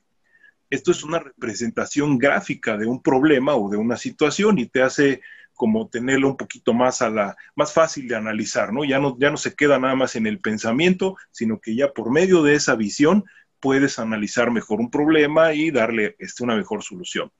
esto 0.69 0.91
es 0.91 1.03
una 1.03 1.19
representación 1.19 2.17
gráfica 2.17 2.77
de 2.77 2.87
un 2.87 3.01
problema 3.01 3.55
o 3.55 3.69
de 3.69 3.77
una 3.77 3.97
situación 3.97 4.57
y 4.59 4.65
te 4.67 4.81
hace 4.81 5.21
como 5.53 5.89
tenerlo 5.89 6.29
un 6.29 6.37
poquito 6.37 6.73
más 6.73 7.01
a 7.01 7.09
la 7.09 7.35
más 7.55 7.73
fácil 7.73 8.07
de 8.07 8.15
analizar, 8.15 8.71
¿no? 8.71 8.85
Ya 8.85 8.99
no 8.99 9.17
ya 9.19 9.31
no 9.31 9.37
se 9.37 9.55
queda 9.55 9.79
nada 9.79 9.95
más 9.95 10.15
en 10.15 10.27
el 10.27 10.39
pensamiento, 10.39 11.17
sino 11.31 11.59
que 11.59 11.75
ya 11.75 11.91
por 11.91 12.11
medio 12.11 12.43
de 12.43 12.55
esa 12.55 12.75
visión 12.75 13.25
puedes 13.59 13.97
analizar 13.99 14.51
mejor 14.51 14.79
un 14.79 14.91
problema 14.91 15.53
y 15.53 15.71
darle 15.71 16.15
este, 16.19 16.43
una 16.43 16.55
mejor 16.55 16.83
solución. 16.83 17.31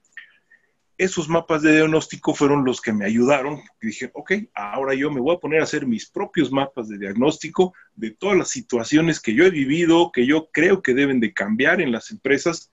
esos 0.98 1.28
mapas 1.28 1.62
de 1.62 1.76
diagnóstico 1.76 2.34
fueron 2.34 2.64
los 2.64 2.80
que 2.80 2.92
me 2.92 3.04
ayudaron. 3.04 3.60
dije, 3.80 4.10
ok, 4.14 4.32
ahora 4.52 4.94
yo 4.94 5.12
me 5.12 5.20
voy 5.20 5.36
a 5.36 5.38
poner 5.38 5.60
a 5.60 5.62
hacer 5.62 5.86
mis 5.86 6.10
propios 6.10 6.50
mapas 6.50 6.88
de 6.88 6.98
diagnóstico 6.98 7.72
de 7.94 8.10
todas 8.10 8.36
las 8.36 8.50
situaciones 8.50 9.20
que 9.20 9.32
yo 9.32 9.44
he 9.44 9.50
vivido, 9.50 10.10
que 10.12 10.26
yo 10.26 10.48
creo 10.52 10.82
que 10.82 10.94
deben 10.94 11.20
de 11.20 11.32
cambiar 11.32 11.80
en 11.80 11.92
las 11.92 12.10
empresas. 12.10 12.72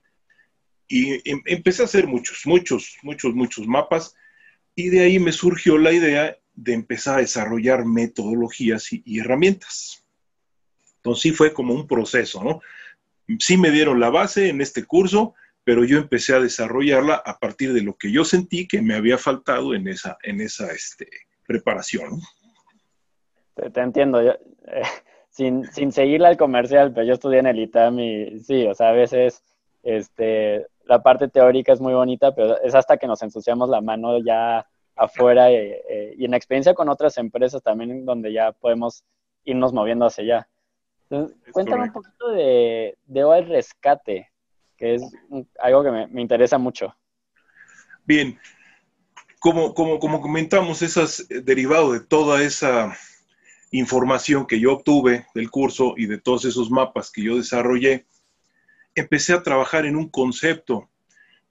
Y 0.87 1.29
em, 1.29 1.41
empecé 1.45 1.81
a 1.81 1.85
hacer 1.85 2.07
muchos, 2.07 2.41
muchos, 2.45 2.97
muchos, 3.03 3.33
muchos 3.33 3.67
mapas. 3.67 4.15
Y 4.75 4.89
de 4.89 5.01
ahí 5.01 5.19
me 5.19 5.31
surgió 5.31 5.77
la 5.77 5.91
idea 5.91 6.37
de 6.53 6.73
empezar 6.73 7.17
a 7.17 7.21
desarrollar 7.21 7.85
metodologías 7.85 8.91
y, 8.91 9.19
herramientas. 9.19 10.05
Entonces 10.97 11.21
sí 11.21 11.31
fue 11.31 11.53
como 11.53 11.73
un 11.73 11.87
proceso, 11.87 12.43
¿no? 12.43 12.61
Sí 13.39 13.57
me 13.57 13.71
dieron 13.71 13.99
la 13.99 14.09
base 14.09 14.49
en 14.49 14.61
este 14.61 14.85
curso, 14.85 15.33
pero 15.63 15.83
yo 15.83 15.97
empecé 15.97 16.33
a 16.33 16.39
desarrollarla 16.39 17.15
a 17.15 17.39
partir 17.39 17.73
de 17.73 17.81
lo 17.81 17.97
que 17.97 18.11
yo 18.11 18.23
sentí 18.23 18.67
que 18.67 18.81
me 18.81 18.95
había 18.95 19.17
faltado 19.17 19.73
en 19.73 19.87
esa, 19.87 20.17
en 20.23 20.41
esa 20.41 20.71
este, 20.71 21.07
preparación. 21.45 22.21
Te, 23.55 23.79
entiendo, 23.79 24.21
yo, 24.21 24.31
eh, 24.67 24.83
sin, 25.29 25.65
sin 25.71 25.91
seguirla 25.91 26.29
al 26.29 26.37
comercial, 26.37 26.93
pero 26.93 27.05
yo 27.07 27.13
estudié 27.13 27.39
en 27.39 27.47
el 27.47 27.59
ITAM 27.59 27.99
y 27.99 28.39
sí, 28.39 28.65
o 28.65 28.73
sea, 28.73 28.89
a 28.89 28.93
veces 28.93 29.43
este, 29.83 30.67
la 30.85 31.01
parte 31.01 31.27
teórica 31.27 31.73
es 31.73 31.81
muy 31.81 31.93
bonita, 31.93 32.33
pero 32.33 32.61
es 32.61 32.75
hasta 32.75 32.97
que 32.97 33.07
nos 33.07 33.21
ensuciamos 33.21 33.69
la 33.69 33.81
mano 33.81 34.19
ya 34.19 34.65
afuera 34.95 35.51
eh, 35.51 35.83
eh, 35.89 36.15
y 36.17 36.25
en 36.25 36.33
experiencia 36.33 36.73
con 36.73 36.89
otras 36.89 37.17
empresas 37.17 37.61
también 37.61 38.05
donde 38.05 38.31
ya 38.31 38.51
podemos 38.53 39.03
irnos 39.43 39.73
moviendo 39.73 40.05
hacia 40.05 40.23
allá. 40.23 40.47
Entonces, 41.09 41.37
cuéntame 41.51 41.83
un 41.83 41.91
poquito 41.91 42.29
de, 42.29 42.97
de 43.05 43.19
el 43.19 43.47
rescate 43.47 44.31
que 44.77 44.95
es 44.95 45.03
algo 45.59 45.83
que 45.83 45.91
me, 45.91 46.21
interesa 46.21 46.57
mucho. 46.57 46.93
Bien, 48.05 48.37
como, 49.39 49.73
como, 49.73 49.99
como 49.99 50.21
comentamos, 50.21 50.81
esas 50.81 51.21
eh, 51.29 51.41
derivado 51.41 51.93
de 51.93 52.01
toda 52.01 52.43
esa 52.43 52.95
información 53.71 54.45
que 54.45 54.59
yo 54.59 54.73
obtuve 54.73 55.25
del 55.33 55.49
curso 55.49 55.93
y 55.97 56.05
de 56.05 56.19
todos 56.19 56.45
esos 56.45 56.69
mapas 56.69 57.11
que 57.11 57.23
yo 57.23 57.37
desarrollé, 57.37 58.05
empecé 58.95 59.33
a 59.33 59.43
trabajar 59.43 59.85
en 59.85 59.95
un 59.95 60.09
concepto, 60.09 60.89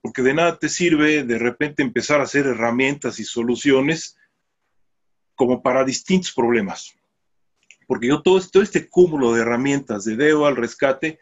porque 0.00 0.22
de 0.22 0.34
nada 0.34 0.58
te 0.58 0.68
sirve 0.68 1.22
de 1.22 1.38
repente 1.38 1.82
empezar 1.82 2.20
a 2.20 2.24
hacer 2.24 2.46
herramientas 2.46 3.20
y 3.20 3.24
soluciones 3.24 4.16
como 5.34 5.62
para 5.62 5.84
distintos 5.84 6.32
problemas. 6.32 6.94
Porque 7.86 8.08
yo 8.08 8.22
todo, 8.22 8.40
todo 8.50 8.62
este 8.62 8.88
cúmulo 8.88 9.32
de 9.32 9.42
herramientas 9.42 10.04
de 10.04 10.16
DEO 10.16 10.46
al 10.46 10.56
rescate 10.56 11.18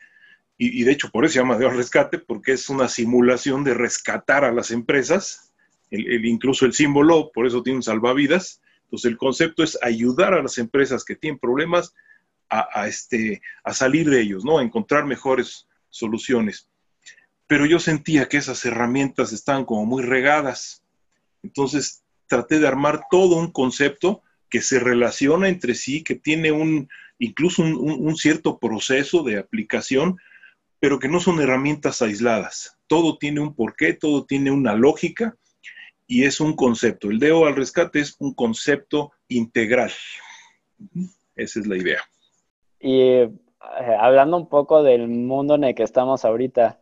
y, 0.58 0.84
de 0.84 0.92
hecho 0.92 1.10
por 1.10 1.24
eso 1.24 1.32
se 1.32 1.38
llama 1.40 1.58
de 1.58 1.68
rescate, 1.68 2.18
porque 2.18 2.52
es 2.52 2.68
una 2.68 2.86
simulación 2.88 3.64
de 3.64 3.74
rescatar 3.74 4.44
a 4.44 4.52
las 4.52 4.70
empresas, 4.70 5.52
el, 5.90 6.24
incluso 6.24 6.66
el 6.66 6.72
símbolo, 6.72 7.32
por 7.34 7.48
eso 7.48 7.64
tiene 7.64 7.78
un 7.78 7.82
salvavidas. 7.82 8.62
Entonces 8.84 9.10
el 9.10 9.16
concepto 9.16 9.64
es 9.64 9.76
ayudar 9.82 10.34
a 10.34 10.42
las 10.42 10.58
empresas 10.58 11.04
que 11.04 11.16
tienen 11.16 11.40
problemas 11.40 11.94
a, 12.48 12.86
este, 12.86 13.40
a 13.64 13.72
salir 13.72 14.10
de 14.10 14.20
ellos, 14.20 14.44
¿no? 14.44 14.58
a 14.58 14.62
encontrar 14.62 15.06
mejores 15.06 15.66
soluciones. 15.92 16.68
Pero 17.46 17.66
yo 17.66 17.78
sentía 17.78 18.28
que 18.28 18.38
esas 18.38 18.64
herramientas 18.64 19.32
estaban 19.32 19.64
como 19.64 19.86
muy 19.86 20.02
regadas. 20.02 20.82
Entonces 21.44 22.02
traté 22.26 22.58
de 22.58 22.66
armar 22.66 23.02
todo 23.10 23.36
un 23.36 23.52
concepto 23.52 24.22
que 24.48 24.60
se 24.60 24.80
relaciona 24.80 25.48
entre 25.48 25.74
sí, 25.74 26.02
que 26.02 26.16
tiene 26.16 26.50
un, 26.50 26.88
incluso 27.18 27.62
un 27.62 28.16
cierto 28.16 28.58
proceso 28.58 29.22
de 29.22 29.38
aplicación, 29.38 30.18
pero 30.80 30.98
que 30.98 31.08
no 31.08 31.20
son 31.20 31.40
herramientas 31.40 32.02
aisladas. 32.02 32.76
Todo 32.88 33.16
tiene 33.16 33.40
un 33.40 33.54
porqué, 33.54 33.92
todo 33.92 34.24
tiene 34.24 34.50
una 34.50 34.74
lógica 34.74 35.36
y 36.06 36.24
es 36.24 36.40
un 36.40 36.56
concepto. 36.56 37.10
El 37.10 37.18
DEO 37.18 37.46
al 37.46 37.56
rescate 37.56 38.00
es 38.00 38.16
un 38.18 38.34
concepto 38.34 39.12
integral. 39.28 39.92
Esa 41.36 41.60
es 41.60 41.66
la 41.66 41.76
idea. 41.76 42.02
Y 42.80 43.28
eh, 43.80 43.96
hablando 43.98 44.36
un 44.36 44.48
poco 44.48 44.82
del 44.82 45.08
mundo 45.08 45.54
en 45.54 45.64
el 45.64 45.74
que 45.74 45.82
estamos 45.82 46.24
ahorita, 46.24 46.80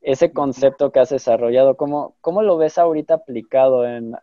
ese 0.00 0.32
concepto 0.32 0.92
que 0.92 1.00
has 1.00 1.10
desarrollado, 1.10 1.76
¿cómo, 1.76 2.16
cómo 2.20 2.42
lo 2.42 2.56
ves 2.56 2.78
ahorita 2.78 3.14
aplicado 3.14 3.86
en... 3.86 4.16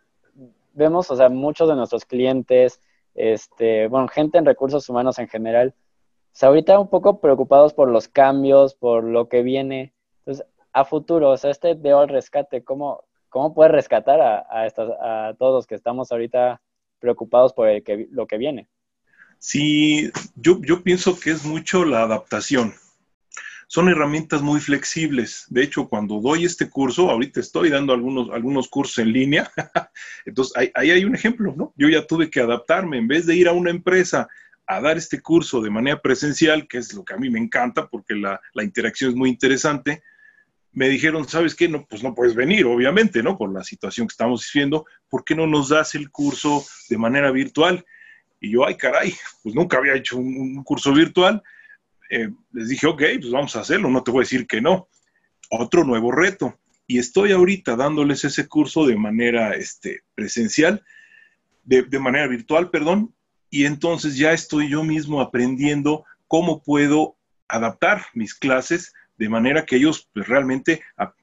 Vemos, 0.74 1.10
o 1.12 1.16
sea, 1.16 1.30
muchos 1.30 1.70
de 1.70 1.76
nuestros 1.76 2.06
clientes, 2.06 2.82
este, 3.16 3.88
bueno, 3.88 4.08
gente 4.08 4.38
en 4.38 4.46
recursos 4.46 4.88
humanos 4.90 5.18
en 5.20 5.28
general, 5.28 5.74
sea, 6.38 6.50
ahorita 6.50 6.80
un 6.80 6.88
poco 6.88 7.20
preocupados 7.20 7.74
por 7.74 7.90
los 7.90 8.08
cambios, 8.08 8.76
por 8.76 9.04
lo 9.04 9.28
que 9.28 9.42
viene. 9.42 9.94
Entonces, 10.20 10.46
a 10.72 10.86
futuro, 10.86 11.32
o 11.32 11.38
sea, 11.38 11.50
este 11.50 11.74
veo 11.74 12.00
al 12.00 12.10
rescate, 12.10 12.64
¿cómo, 12.64 13.06
cómo 13.30 13.56
puede 13.56 13.70
rescatar 13.70 14.22
a, 14.22 14.46
a, 14.48 15.30
a 15.30 15.34
todos 15.34 15.56
los 15.56 15.68
que 15.68 15.74
estamos 15.74 16.12
ahorita 16.12 16.62
preocupados 17.00 17.54
por 17.54 17.68
el 17.70 17.84
que, 17.84 18.08
lo 18.12 18.28
que 18.28 18.38
viene? 18.38 18.68
Sí, 19.40 20.12
yo, 20.36 20.84
pienso 20.84 21.20
que 21.20 21.32
es 21.32 21.46
mucho 21.46 21.86
la 21.86 22.04
adaptación. 22.04 22.74
Son 23.68 23.90
herramientas 23.90 24.42
muy 24.42 24.60
flexibles. 24.60 25.46
De 25.50 25.62
hecho, 25.62 25.88
cuando 25.88 26.20
doy 26.22 26.46
este 26.46 26.70
curso, 26.70 27.10
ahorita 27.10 27.40
estoy 27.40 27.70
dando 27.70 27.94
algunos, 27.94 28.30
algunos 28.32 28.70
cursos 28.70 29.00
en 29.00 29.12
línea, 29.12 29.52
entonces 30.26 30.54
ahí, 30.56 30.92
hay 30.92 31.04
un 31.04 31.16
ejemplo, 31.16 31.54
¿no? 31.56 31.74
Yo 31.76 31.90
ya 31.90 32.08
tuve 32.08 32.30
que 32.30 32.40
adaptarme. 32.40 32.98
En 32.98 33.08
vez 33.08 33.26
de 33.26 33.36
ir 33.36 33.48
a 33.48 33.54
una 33.54 33.70
empresa 33.70 34.28
a 34.68 34.82
dar 34.82 34.98
este 34.98 35.22
curso 35.22 35.62
de 35.62 35.70
manera 35.70 36.02
presencial, 36.02 36.68
que 36.68 36.78
es 36.78 36.94
lo 36.94 37.06
que 37.06 37.14
a 37.14 37.18
mí 37.18 37.30
me 37.30 37.40
encanta 37.40 37.88
porque 37.88 38.16
la, 38.16 38.40
interacción 38.62 39.12
es 39.12 39.16
muy 39.16 39.30
interesante, 39.30 40.04
me 40.74 40.90
dijeron, 40.90 41.28
¿sabes 41.28 41.56
qué? 41.56 41.70
No, 41.70 41.86
pues 41.88 42.04
no 42.04 42.14
puedes 42.14 42.36
venir, 42.36 42.66
obviamente, 42.66 43.24
¿no? 43.24 43.38
Por 43.38 43.52
la 43.52 43.64
situación 43.64 44.08
que 44.08 44.12
estamos 44.12 44.48
viviendo, 44.54 44.86
¿por 45.10 45.24
qué 45.24 45.36
no 45.36 45.48
nos 45.48 45.70
das 45.70 45.96
el 45.96 46.12
curso 46.12 46.66
de 46.90 46.98
manera 46.98 47.32
virtual? 47.32 47.86
Y 48.40 48.52
yo, 48.52 48.66
ay, 48.66 48.76
caray, 48.76 49.14
pues 49.44 49.56
nunca 49.56 49.78
había 49.78 49.96
hecho 49.96 50.18
un, 50.18 50.64
curso 50.64 50.94
virtual. 50.94 51.42
Eh, 52.10 52.30
les 52.54 52.70
dije, 52.70 52.88
ok, 52.88 53.02
pues 53.20 53.32
vamos 53.32 53.56
a 53.56 53.62
hacerlo, 53.62 53.90
no 53.90 54.04
te 54.04 54.12
voy 54.12 54.22
a 54.22 54.24
decir 54.26 54.48
que 54.48 54.62
no. 54.62 54.88
Otro 55.50 55.84
nuevo 55.84 56.12
reto. 56.12 56.58
Y 56.86 57.00
estoy 57.00 57.32
ahorita 57.32 57.76
dándoles 57.76 58.24
ese 58.24 58.48
curso 58.48 58.86
de 58.86 58.96
manera 58.96 59.54
este, 59.56 60.02
presencial, 60.16 60.84
de, 61.64 61.84
de 61.84 62.00
manera 62.00 62.28
virtual, 62.28 62.70
perdón, 62.70 63.14
y 63.50 63.66
entonces 63.66 64.18
ya 64.18 64.32
estoy 64.32 64.70
yo 64.70 64.84
mismo 64.84 65.22
aprendiendo 65.22 66.06
cómo 66.28 66.62
puedo 66.64 67.18
adaptar 67.48 68.06
mis 68.14 68.34
clases 68.34 68.94
de 69.18 69.30
manera 69.30 69.66
que 69.66 69.78
ellos 69.78 70.10
pues, 70.14 70.28
realmente 70.28 70.82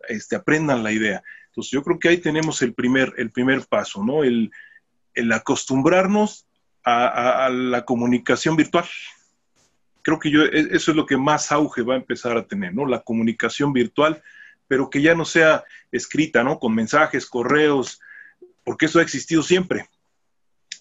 este, 0.08 0.36
aprendan 0.36 0.82
la 0.82 0.92
idea. 0.92 1.22
Entonces 1.46 1.70
yo 1.70 1.82
creo 1.82 1.98
que 1.98 2.08
ahí 2.08 2.18
tenemos 2.18 2.60
el 2.62 2.74
primer, 2.74 3.12
el 3.16 3.30
primer 3.30 3.66
paso, 3.66 4.04
¿no? 4.04 4.24
El, 4.24 4.50
acostumbrarnos 5.32 6.46
a, 6.84 7.48
la 7.50 7.84
comunicación 7.84 8.56
virtual. 8.56 8.84
Creo 10.02 10.18
que 10.18 10.30
yo, 10.30 10.42
e, 10.42 10.68
eso 10.72 10.90
es 10.90 10.96
lo 10.96 11.06
que 11.06 11.16
más 11.16 11.50
auge 11.50 11.82
va 11.82 11.94
a 11.94 11.98
empezar 11.98 12.36
a 12.36 12.46
tener, 12.46 12.74
¿no? 12.74 12.86
La 12.86 13.00
comunicación 13.00 13.72
virtual, 13.72 14.22
pero 14.68 14.90
que 14.90 15.02
ya 15.02 15.14
no 15.14 15.24
sea 15.24 15.64
escrita, 15.92 16.44
¿no? 16.44 16.58
Con 16.58 16.74
mensajes, 16.74 17.26
correos, 17.26 18.00
porque 18.64 18.86
eso 18.86 18.98
ha 18.98 19.02
existido 19.02 19.42
siempre. 19.42 19.88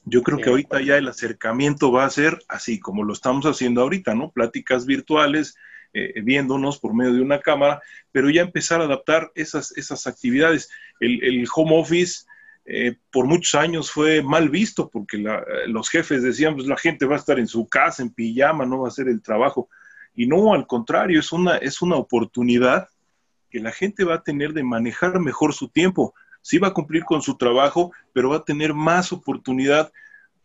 Yo 0.05 0.22
creo 0.22 0.39
que 0.39 0.50
ahorita 0.50 0.81
ya 0.81 0.98
el 0.98 1.07
acercamiento 1.07 1.91
va 1.91 2.03
a 2.03 2.10
ser 2.10 2.39
así 2.50 2.79
como 2.79 3.03
lo 3.03 3.13
estamos 3.13 3.45
haciendo 3.45 3.81
ahorita, 3.81 4.13
¿no? 4.15 4.31
Pláticas 4.31 4.86
virtuales, 4.86 5.55
eh, 5.93 6.22
viéndonos 6.22 6.79
por 6.79 6.93
medio 6.93 7.13
de 7.13 7.22
una 7.22 7.39
cámara, 7.39 7.81
pero 8.12 8.29
ya 8.29 8.41
empezar 8.41 8.81
a 8.81 8.86
adaptar 8.86 9.31
esas, 9.36 9.72
esas 9.77 10.07
actividades. 10.07 10.69
El, 11.00 11.48
home 11.53 11.79
office 11.79 12.25
eh, 12.65 12.96
por 13.12 13.25
muchos 13.25 13.55
años 13.55 13.91
fue 13.91 14.22
mal 14.22 14.50
visto 14.50 14.89
porque 14.89 15.24
los 15.67 15.89
jefes 15.89 16.24
decían, 16.24 16.55
pues 16.55 16.67
la 16.67 16.77
gente 16.77 17.05
va 17.05 17.15
a 17.15 17.20
estar 17.20 17.39
en 17.39 17.48
su 17.48 17.67
casa, 17.67 18.03
en 18.03 18.13
pijama, 18.13 18.65
no 18.65 18.79
va 18.79 18.88
a 18.88 18.91
hacer 18.91 19.08
el 19.08 19.22
trabajo. 19.22 19.70
Y 20.15 20.27
no, 20.27 20.53
al 20.53 20.67
contrario, 20.67 21.20
es 21.20 21.32
una, 21.32 21.58
es 21.58 21.82
una 21.82 21.96
oportunidad 21.96 22.88
que 23.50 23.60
la 23.60 23.72
gente 23.72 24.03
va 24.03 24.15
a 24.15 24.24
tener 24.24 24.53
de 24.53 24.63
manejar 24.63 25.20
mejor 25.20 25.53
su 25.53 25.70
tiempo 25.70 26.13
sí 26.43 26.60
va 26.60 26.67
a 26.67 26.74
cumplir 26.74 27.03
con 27.05 27.24
su 27.24 27.36
trabajo, 27.36 27.91
pero 28.12 28.29
va 28.29 28.38
a 28.38 28.46
tener 28.46 28.75
más 28.75 29.12
oportunidad 29.12 29.91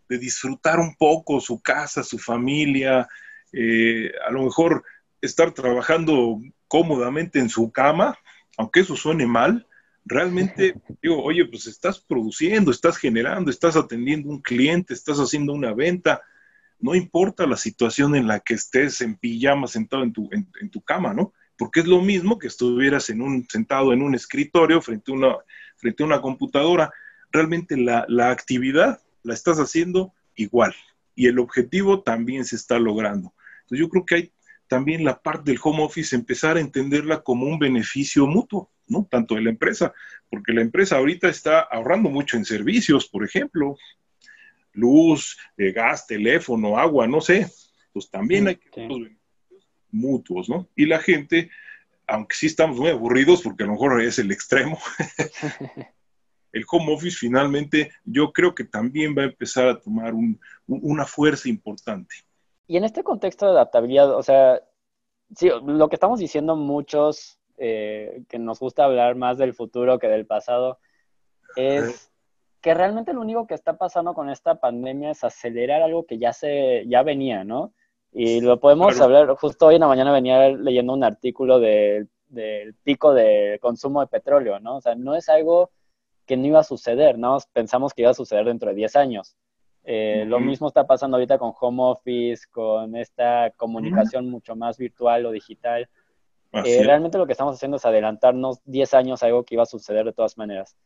de 0.09 0.19
disfrutar 0.19 0.79
un 0.79 0.95
poco 0.97 1.41
su 1.41 1.61
casa, 1.61 2.03
su 2.03 2.19
familia, 2.19 3.07
eh, 3.53 4.11
a 4.27 4.31
lo 4.31 4.45
mejor 4.45 4.85
estar 5.21 5.53
trabajando 5.53 6.41
cómodamente 6.69 7.41
en 7.41 7.51
su 7.51 7.71
cama, 7.71 8.17
aunque 8.57 8.81
eso 8.81 8.97
suene 8.97 9.27
mal, 9.27 9.67
realmente 10.09 10.75
digo, 11.03 11.23
oye, 11.23 11.45
pues 11.45 11.67
estás 11.67 12.01
produciendo, 12.01 12.71
estás 12.71 12.97
generando, 12.97 13.51
estás 13.51 13.77
atendiendo 13.77 14.29
un 14.31 14.41
cliente, 14.41 14.95
estás 14.95 15.19
haciendo 15.19 15.53
una 15.53 15.75
venta, 15.75 16.23
no 16.81 16.95
importa 16.95 17.47
la 17.47 17.57
situación 17.57 18.17
en 18.17 18.27
la 18.27 18.41
que 18.41 18.55
estés 18.55 19.01
en 19.01 19.17
pijama 19.17 19.67
sentado 19.67 20.03
en 20.03 20.13
tu, 20.13 20.29
en 20.33 20.71
tu 20.71 20.81
cama, 20.81 21.13
¿no? 21.13 21.33
Porque 21.57 21.81
es 21.81 21.87
lo 21.87 22.01
mismo 22.01 22.39
que 22.39 22.47
estuvieras 22.47 23.11
en 23.11 23.21
un, 23.21 23.47
sentado 23.49 23.93
en 23.93 24.03
un 24.03 24.15
escritorio 24.15 24.81
frente 24.81 25.11
a 25.11 25.15
una 25.15 25.37
frente 25.79 26.03
a 26.03 26.07
una 26.07 26.21
computadora, 26.21 26.93
realmente 27.33 27.77
la, 27.77 28.05
actividad 28.31 29.01
la 29.23 29.35
estás 29.35 29.59
haciendo 29.59 30.13
igual 30.35 30.75
y 31.15 31.27
el 31.27 31.39
objetivo 31.39 32.03
también 32.03 32.45
se 32.45 32.57
está 32.57 32.79
logrando. 32.79 33.33
Entonces 33.63 33.79
yo 33.79 33.89
creo 33.89 34.05
que 34.05 34.15
hay 34.15 34.33
también 34.67 35.05
la 35.05 35.23
parte 35.23 35.51
del 35.51 35.61
home 35.63 35.83
office 35.83 36.15
empezar 36.15 36.57
a 36.57 36.61
entenderla 36.61 37.23
como 37.23 37.47
un 37.47 37.59
beneficio 37.59 38.27
mutuo, 38.27 38.71
¿no? 38.89 39.07
Tanto 39.11 39.35
de 39.35 39.43
la 39.43 39.51
empresa, 39.51 39.93
porque 40.31 40.53
la 40.53 40.63
empresa 40.63 40.97
ahorita 40.97 41.29
está 41.29 41.61
ahorrando 41.61 42.09
mucho 42.11 42.37
en 42.37 42.45
servicios, 42.45 43.09
por 43.09 43.25
ejemplo, 43.25 43.77
luz, 44.73 45.37
eh, 45.57 45.73
gas, 45.73 46.07
teléfono, 46.07 46.79
agua, 46.79 47.07
no 47.07 47.21
sé, 47.21 47.51
pues 47.93 48.11
también 48.11 48.49
hay 48.49 48.57
que 48.57 49.17
mutuos, 49.91 50.49
¿no? 50.49 50.69
Y 50.77 50.87
la 50.87 50.99
gente, 50.99 51.51
aunque 52.07 52.37
sí 52.37 52.47
estamos 52.47 52.79
muy 52.79 52.91
aburridos, 52.91 53.43
porque 53.43 53.65
a 53.65 53.67
lo 53.67 53.73
mejor 53.73 54.01
es 54.03 54.19
el 54.19 54.31
extremo, 54.31 54.79
el 56.53 56.65
home 56.71 56.95
office 56.95 57.17
finalmente 57.19 57.93
yo 58.05 58.33
creo 58.33 58.55
que 58.55 58.65
también 58.65 59.15
va 59.17 59.23
a 59.23 59.27
empezar 59.27 59.69
a 59.69 59.81
tomar 59.81 60.15
una 60.67 61.05
fuerza 61.05 61.49
importante. 61.49 62.15
Y 62.67 62.77
en 62.77 62.85
este 62.85 63.03
contexto 63.03 63.47
de 63.47 63.53
adaptabilidad, 63.53 64.15
o 64.15 64.23
sea, 64.23 64.61
sí, 65.35 65.49
lo 65.65 65.89
que 65.89 65.97
estamos 65.97 66.21
diciendo 66.21 66.55
muchos, 66.57 67.38
eh, 67.59 68.23
que 68.29 68.39
nos 68.39 68.61
gusta 68.61 68.85
hablar 68.85 69.17
más 69.17 69.39
del 69.39 69.55
futuro 69.55 69.99
que 69.99 70.09
del 70.09 70.27
pasado, 70.27 70.79
es 71.57 72.13
que 72.61 72.75
realmente 72.75 73.13
lo 73.13 73.21
único 73.21 73.47
que 73.47 73.55
está 73.55 73.77
pasando 73.77 74.15
con 74.15 74.31
esta 74.31 74.57
pandemia 74.57 75.11
es 75.11 75.25
acelerar 75.25 75.83
algo 75.83 76.07
que 76.07 76.19
ya 76.19 76.33
se, 76.33 76.85
ya 76.87 77.03
venía, 77.03 77.45
¿no? 77.45 77.73
Y 78.13 78.41
lo 78.41 78.59
podemos 78.59 79.01
hablar, 79.01 79.29
justo 79.37 79.67
hoy 79.67 79.75
en 79.77 79.83
la 79.83 79.89
mañana 79.89 80.13
venía 80.13 80.49
leyendo 80.49 80.93
un 80.93 81.05
artículo 81.05 81.61
del 81.61 82.09
pico 82.83 83.13
de 83.13 83.59
consumo 83.61 84.01
de 84.01 84.07
petróleo, 84.07 84.59
¿no? 84.61 84.77
O 84.77 84.81
sea, 84.81 84.95
no 84.95 85.15
es 85.15 85.29
algo 85.29 85.71
que 86.27 86.37
no 86.37 86.47
iba 86.47 86.61
a 86.61 86.65
suceder, 86.65 87.19
¿no? 87.19 87.39
Pensamos 87.53 87.93
que 87.93 88.03
iba 88.03 88.11
a 88.11 88.15
suceder 88.15 88.45
dentro 88.45 88.71
de 88.71 88.77
10 88.77 88.97
años. 88.97 89.37
Eh, 89.85 90.25
lo 90.27 90.39
mismo 90.39 90.69
está 90.69 90.87
pasando 90.87 91.17
ahorita 91.17 91.39
con 91.39 91.53
home 91.59 91.83
office, 91.83 92.47
con 92.51 92.95
esta 92.95 93.51
comunicación 93.57 94.29
mucho 94.29 94.55
más 94.55 94.77
virtual 94.77 95.25
o 95.25 95.31
digital. 95.31 95.89
Eh, 96.53 96.83
realmente 96.83 97.19
lo 97.19 97.27
que 97.27 97.33
estamos 97.33 97.55
haciendo 97.55 97.77
es 97.77 97.85
adelantarnos 97.85 98.61
10 98.65 98.95
años 98.95 99.23
a 99.23 99.27
algo 99.27 99.45
que 99.45 99.55
iba 99.55 99.65
a 99.65 99.67
suceder 99.67 100.05
de 100.05 100.13
todas 100.13 100.39
maneras. 100.39 100.77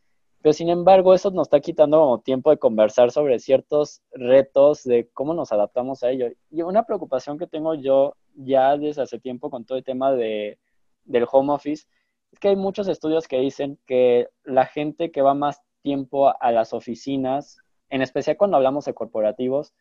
Pero 0.43 0.53
sin 0.53 0.69
embargo, 0.69 1.15
eso 1.15 1.31
nos 1.31 1.47
está 1.47 1.61
quitando 1.61 2.21
tiempo 2.25 2.51
de 2.51 2.59
conversar 2.59 3.13
sobre 3.13 3.39
ciertos 3.39 4.03
retos 4.11 4.83
de 4.83 5.09
cómo 5.13 5.35
nos 5.35 5.53
adaptamos 5.53 6.03
a 6.03 6.11
ello. 6.11 6.27
Y 6.51 6.63
una 6.63 6.85
preocupación 6.85 7.39
que 7.39 7.47
tengo 7.47 7.75
yo 7.75 8.17
ya 8.35 8.77
desde 8.77 9.03
hace 9.03 9.21
tiempo 9.21 9.51
con 9.51 9.65
todo 9.65 9.79
el 9.79 9.85
tema 9.85 10.13
de, 10.13 10.59
del 11.05 11.27
home 11.31 11.53
office 11.53 11.87
es 12.33 12.39
que 12.41 12.49
hay 12.49 12.57
muchos 12.57 12.89
estudios 12.89 13.29
que 13.29 13.39
dicen 13.39 13.79
que 13.87 14.29
la 14.43 14.67
gente 14.67 15.13
que 15.13 15.23
va 15.23 15.35
más 15.35 15.61
tiempo 15.83 16.33
a 16.41 16.51
las 16.51 16.73
oficinas, 16.73 17.59
en 17.89 18.03
especial 18.03 18.37
cuando 18.37 18.57
hablamos 18.57 18.85
de 18.87 18.95
corporativos, 18.95 19.73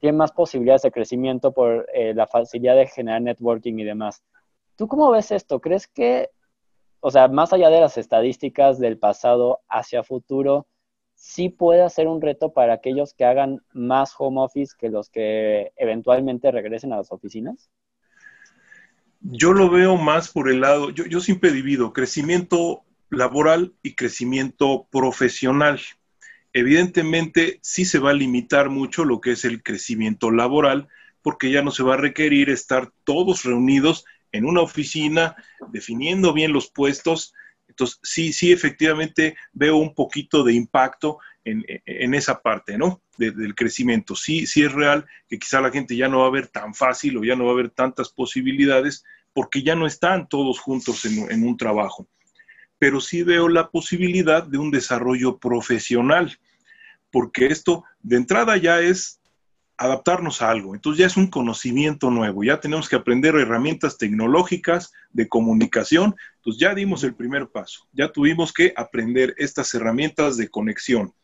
tiene 0.00 0.18
más 0.18 0.32
posibilidades 0.32 0.82
de 0.82 0.90
crecimiento 0.90 1.52
por 1.52 1.86
eh, 1.94 2.14
la 2.14 2.26
facilidad 2.26 2.74
de 2.74 2.86
generar 2.88 3.22
networking 3.22 3.78
y 3.78 3.84
demás. 3.84 4.22
¿Tú 4.80 4.88
cómo 4.88 5.10
ves 5.10 5.30
esto? 5.30 5.60
¿Crees 5.60 5.86
que, 5.86 6.30
o 7.00 7.10
sea, 7.10 7.28
más 7.28 7.52
allá 7.52 7.68
de 7.68 7.82
las 7.82 7.98
estadísticas 7.98 8.78
del 8.78 8.96
pasado 8.96 9.60
hacia 9.68 10.02
futuro, 10.02 10.66
sí 11.14 11.50
puede 11.50 11.86
ser 11.90 12.08
un 12.08 12.22
reto 12.22 12.54
para 12.54 12.72
aquellos 12.72 13.12
que 13.12 13.26
hagan 13.26 13.60
más 13.74 14.14
home 14.16 14.40
office 14.40 14.74
que 14.78 14.88
los 14.88 15.10
que 15.10 15.72
eventualmente 15.76 16.50
regresen 16.50 16.94
a 16.94 16.96
las 16.96 17.12
oficinas? 17.12 17.68
Yo 19.20 19.52
lo 19.52 19.68
veo 19.68 19.98
más 19.98 20.32
por 20.32 20.48
el 20.48 20.62
lado, 20.62 20.88
yo, 20.88 21.04
yo 21.04 21.20
siempre 21.20 21.52
divido 21.52 21.92
crecimiento 21.92 22.82
laboral 23.10 23.74
y 23.82 23.96
crecimiento 23.96 24.86
profesional. 24.90 25.78
Evidentemente, 26.54 27.58
sí 27.60 27.84
se 27.84 27.98
va 27.98 28.12
a 28.12 28.14
limitar 28.14 28.70
mucho 28.70 29.04
lo 29.04 29.20
que 29.20 29.32
es 29.32 29.44
el 29.44 29.62
crecimiento 29.62 30.30
laboral, 30.30 30.88
porque 31.20 31.52
ya 31.52 31.60
no 31.60 31.70
se 31.70 31.82
va 31.82 31.94
a 31.94 31.98
requerir 31.98 32.48
estar 32.48 32.90
todos 33.04 33.44
reunidos 33.44 34.06
en 34.32 34.44
una 34.44 34.60
oficina, 34.60 35.36
definiendo 35.72 36.32
bien 36.32 36.52
los 36.52 36.70
puestos. 36.70 37.34
Entonces, 37.68 37.98
sí, 38.02 38.32
sí, 38.32 38.52
efectivamente 38.52 39.36
veo 39.52 39.76
un 39.76 39.94
poquito 39.94 40.44
de 40.44 40.54
impacto 40.54 41.18
en, 41.44 41.64
en 41.86 42.14
esa 42.14 42.40
parte, 42.40 42.76
¿no? 42.76 43.02
del 43.28 43.54
crecimiento. 43.54 44.16
Sí, 44.16 44.46
sí 44.46 44.62
es 44.62 44.72
real 44.72 45.06
que 45.28 45.38
quizá 45.38 45.60
la 45.60 45.70
gente 45.70 45.94
ya 45.94 46.08
no 46.08 46.20
va 46.20 46.26
a 46.26 46.30
ver 46.30 46.48
tan 46.48 46.74
fácil 46.74 47.18
o 47.18 47.24
ya 47.24 47.36
no 47.36 47.46
va 47.46 47.52
a 47.52 47.56
ver 47.56 47.70
tantas 47.70 48.08
posibilidades 48.08 49.04
porque 49.32 49.62
ya 49.62 49.74
no 49.74 49.86
están 49.86 50.28
todos 50.28 50.58
juntos 50.58 51.04
en, 51.04 51.30
en 51.30 51.46
un 51.46 51.56
trabajo. 51.56 52.08
Pero 52.78 53.00
sí 53.00 53.22
veo 53.22 53.48
la 53.48 53.70
posibilidad 53.70 54.42
de 54.42 54.58
un 54.58 54.70
desarrollo 54.70 55.38
profesional, 55.38 56.38
porque 57.10 57.46
esto 57.46 57.84
de 58.00 58.16
entrada 58.16 58.56
ya 58.56 58.80
es 58.80 59.19
adaptarnos 59.80 60.42
a 60.42 60.50
algo. 60.50 60.74
Entonces 60.74 60.98
ya 60.98 61.06
es 61.06 61.16
un 61.16 61.28
conocimiento 61.28 62.10
nuevo, 62.10 62.44
ya 62.44 62.60
tenemos 62.60 62.86
que 62.86 62.96
aprender 62.96 63.34
herramientas 63.34 63.96
tecnológicas 63.96 64.92
de 65.10 65.26
comunicación. 65.26 66.14
Entonces 66.36 66.60
ya 66.60 66.74
dimos 66.74 67.02
el 67.02 67.14
primer 67.14 67.48
paso, 67.48 67.88
ya 67.92 68.12
tuvimos 68.12 68.52
que 68.52 68.74
aprender 68.76 69.34
estas 69.38 69.72
herramientas 69.72 70.36
de 70.36 70.48
conexión. 70.48 71.14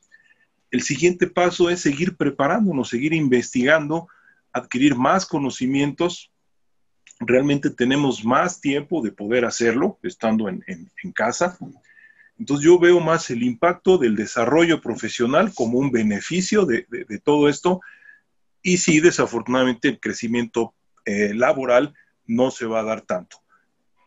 El 0.70 0.80
siguiente 0.80 1.26
paso 1.26 1.68
es 1.68 1.80
seguir 1.80 2.16
preparándonos, 2.16 2.88
seguir 2.88 3.12
investigando, 3.12 4.08
adquirir 4.54 4.96
más 4.96 5.26
conocimientos. 5.26 6.32
Realmente 7.20 7.68
tenemos 7.68 8.24
más 8.24 8.62
tiempo 8.62 9.02
de 9.02 9.12
poder 9.12 9.44
hacerlo 9.44 9.98
estando 10.02 10.48
en, 10.48 10.62
casa. 11.14 11.58
Entonces 12.38 12.64
yo 12.64 12.78
veo 12.78 13.00
más 13.00 13.28
el 13.28 13.42
impacto 13.42 13.98
del 13.98 14.16
desarrollo 14.16 14.80
profesional 14.80 15.52
como 15.54 15.78
un 15.78 15.90
beneficio 15.90 16.64
de, 16.64 16.86
todo 17.22 17.50
esto. 17.50 17.82
Y 18.66 18.78
sí, 18.78 18.98
desafortunadamente 18.98 19.86
el 19.86 20.00
crecimiento 20.00 20.74
eh, 21.04 21.32
laboral 21.32 21.94
no 22.26 22.50
se 22.50 22.66
va 22.66 22.80
a 22.80 22.82
dar 22.82 23.02
tanto. 23.02 23.36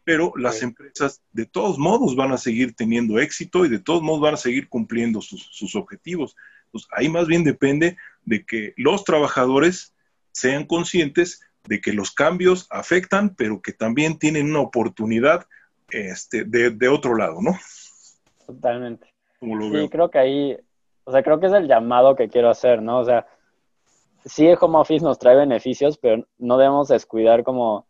Pero 0.04 0.34
las 0.36 0.62
empresas 0.62 1.22
de 1.32 1.46
todos 1.46 1.80
modos 1.80 2.18
van 2.18 2.34
a 2.34 2.38
seguir 2.38 2.76
teniendo 2.76 3.20
éxito 3.20 3.64
y 3.64 3.70
de 3.70 3.80
todos 3.80 4.02
modos 4.02 4.20
van 4.20 4.34
a 4.34 4.38
seguir 4.38 4.68
cumpliendo 4.68 5.22
sus 5.22 5.76
objetivos. 5.78 6.36
Pues 6.74 6.86
ahí 6.92 7.08
más 7.08 7.28
bien 7.28 7.46
depende 7.46 7.96
de 8.26 8.46
que 8.46 8.74
los 8.76 9.06
trabajadores 9.06 9.96
sean 10.34 10.66
conscientes 10.66 11.40
de 11.64 11.80
que 11.80 11.94
los 11.94 12.12
cambios 12.12 12.68
afectan, 12.70 13.36
pero 13.36 13.62
que 13.62 13.72
también 13.72 14.20
tienen 14.20 14.50
una 14.50 14.60
oportunidad 14.60 15.48
este, 15.90 16.44
de, 16.44 16.90
otro 16.90 17.16
lado, 17.16 17.42
¿no? 17.42 17.58
Totalmente. 18.46 19.08
sí, 19.40 19.88
creo 19.90 20.12
que 20.12 20.20
ahí, 20.20 20.58
o 21.06 21.14
sea, 21.14 21.24
creo 21.24 21.40
que 21.40 21.46
es 21.46 21.54
el 21.54 21.70
llamado 21.70 22.18
que 22.18 22.28
quiero 22.28 22.50
hacer, 22.50 22.82
¿no? 22.82 23.00
O 23.00 23.06
sea, 23.06 23.26
sí 24.26 24.48
el 24.48 24.58
home 24.60 24.80
office 24.80 25.04
nos 25.04 25.20
trae 25.20 25.36
beneficios, 25.36 25.98
pero 25.98 26.26
no 26.38 26.58
debemos 26.58 26.88
descuidar 26.88 27.44
como 27.44 27.88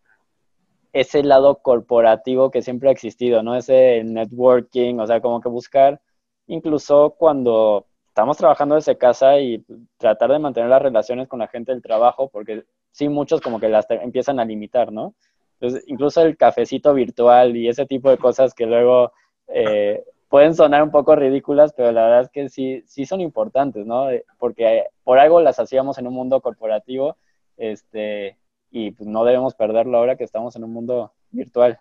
ese 0.94 1.24
lado 1.24 1.60
corporativo 1.62 2.52
que 2.52 2.62
siempre 2.62 2.90
ha 2.90 2.92
existido, 2.92 3.44
¿no? 3.44 3.56
Ese 3.56 4.04
networking, 4.04 5.00
o 5.00 5.08
sea, 5.08 5.22
como 5.22 5.40
que 5.42 5.50
buscar, 5.50 6.02
incluso 6.48 7.16
cuando 7.18 7.86
estamos 8.08 8.38
trabajando 8.38 8.76
desde 8.76 8.98
casa 8.98 9.40
y 9.40 9.64
tratar 9.98 10.32
de 10.32 10.40
mantener 10.40 10.70
las 10.70 10.82
relaciones 10.82 11.28
con 11.28 11.40
la 11.40 11.48
gente 11.48 11.72
del 11.72 11.82
trabajo, 11.82 12.30
porque 12.30 12.66
sí, 12.92 13.08
muchos 13.08 13.40
como 13.42 13.60
que 13.60 13.70
las 13.70 13.86
empiezan 13.90 14.40
a 14.40 14.46
limitar, 14.46 14.92
¿no? 14.92 15.14
Entonces, 15.60 15.84
incluso 15.88 16.22
el 16.22 16.38
cafecito 16.38 16.94
virtual 16.94 17.56
y 17.56 17.68
ese 17.68 17.86
tipo 17.86 18.10
de 18.10 18.18
cosas 18.18 18.54
que 18.54 18.66
luego 18.66 19.12
eh, 19.48 20.04
pueden 20.30 20.54
sonar 20.56 20.84
un 20.84 20.92
poco 20.92 21.16
ridículas, 21.16 21.74
pero 21.76 21.92
la 21.92 22.04
verdad 22.04 22.22
es 22.22 22.30
que 22.30 22.50
sí, 22.50 22.84
sí 22.86 23.06
son 23.06 23.20
importantes, 23.20 23.86
¿no? 23.86 24.10
Eh, 24.12 24.26
porque 24.38 24.86
por 25.04 25.20
algo 25.20 25.42
las 25.42 25.60
hacíamos 25.60 25.98
en 25.98 26.08
un 26.08 26.14
mundo 26.14 26.40
corporativo, 26.40 27.18
este, 27.58 28.38
y 28.72 28.92
pues 28.92 29.10
no 29.10 29.26
debemos 29.26 29.56
perderlo 29.56 29.98
ahora 29.98 30.16
que 30.16 30.24
estamos 30.24 30.56
en 30.56 30.64
un 30.64 30.72
mundo 30.72 31.14
virtual. 31.32 31.80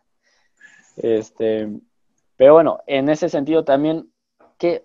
Este, 0.97 1.69
pero 2.37 2.55
bueno, 2.55 2.81
en 2.87 3.11
ese 3.11 3.29
sentido 3.29 3.65
también, 3.65 4.11
¿qué, 4.57 4.85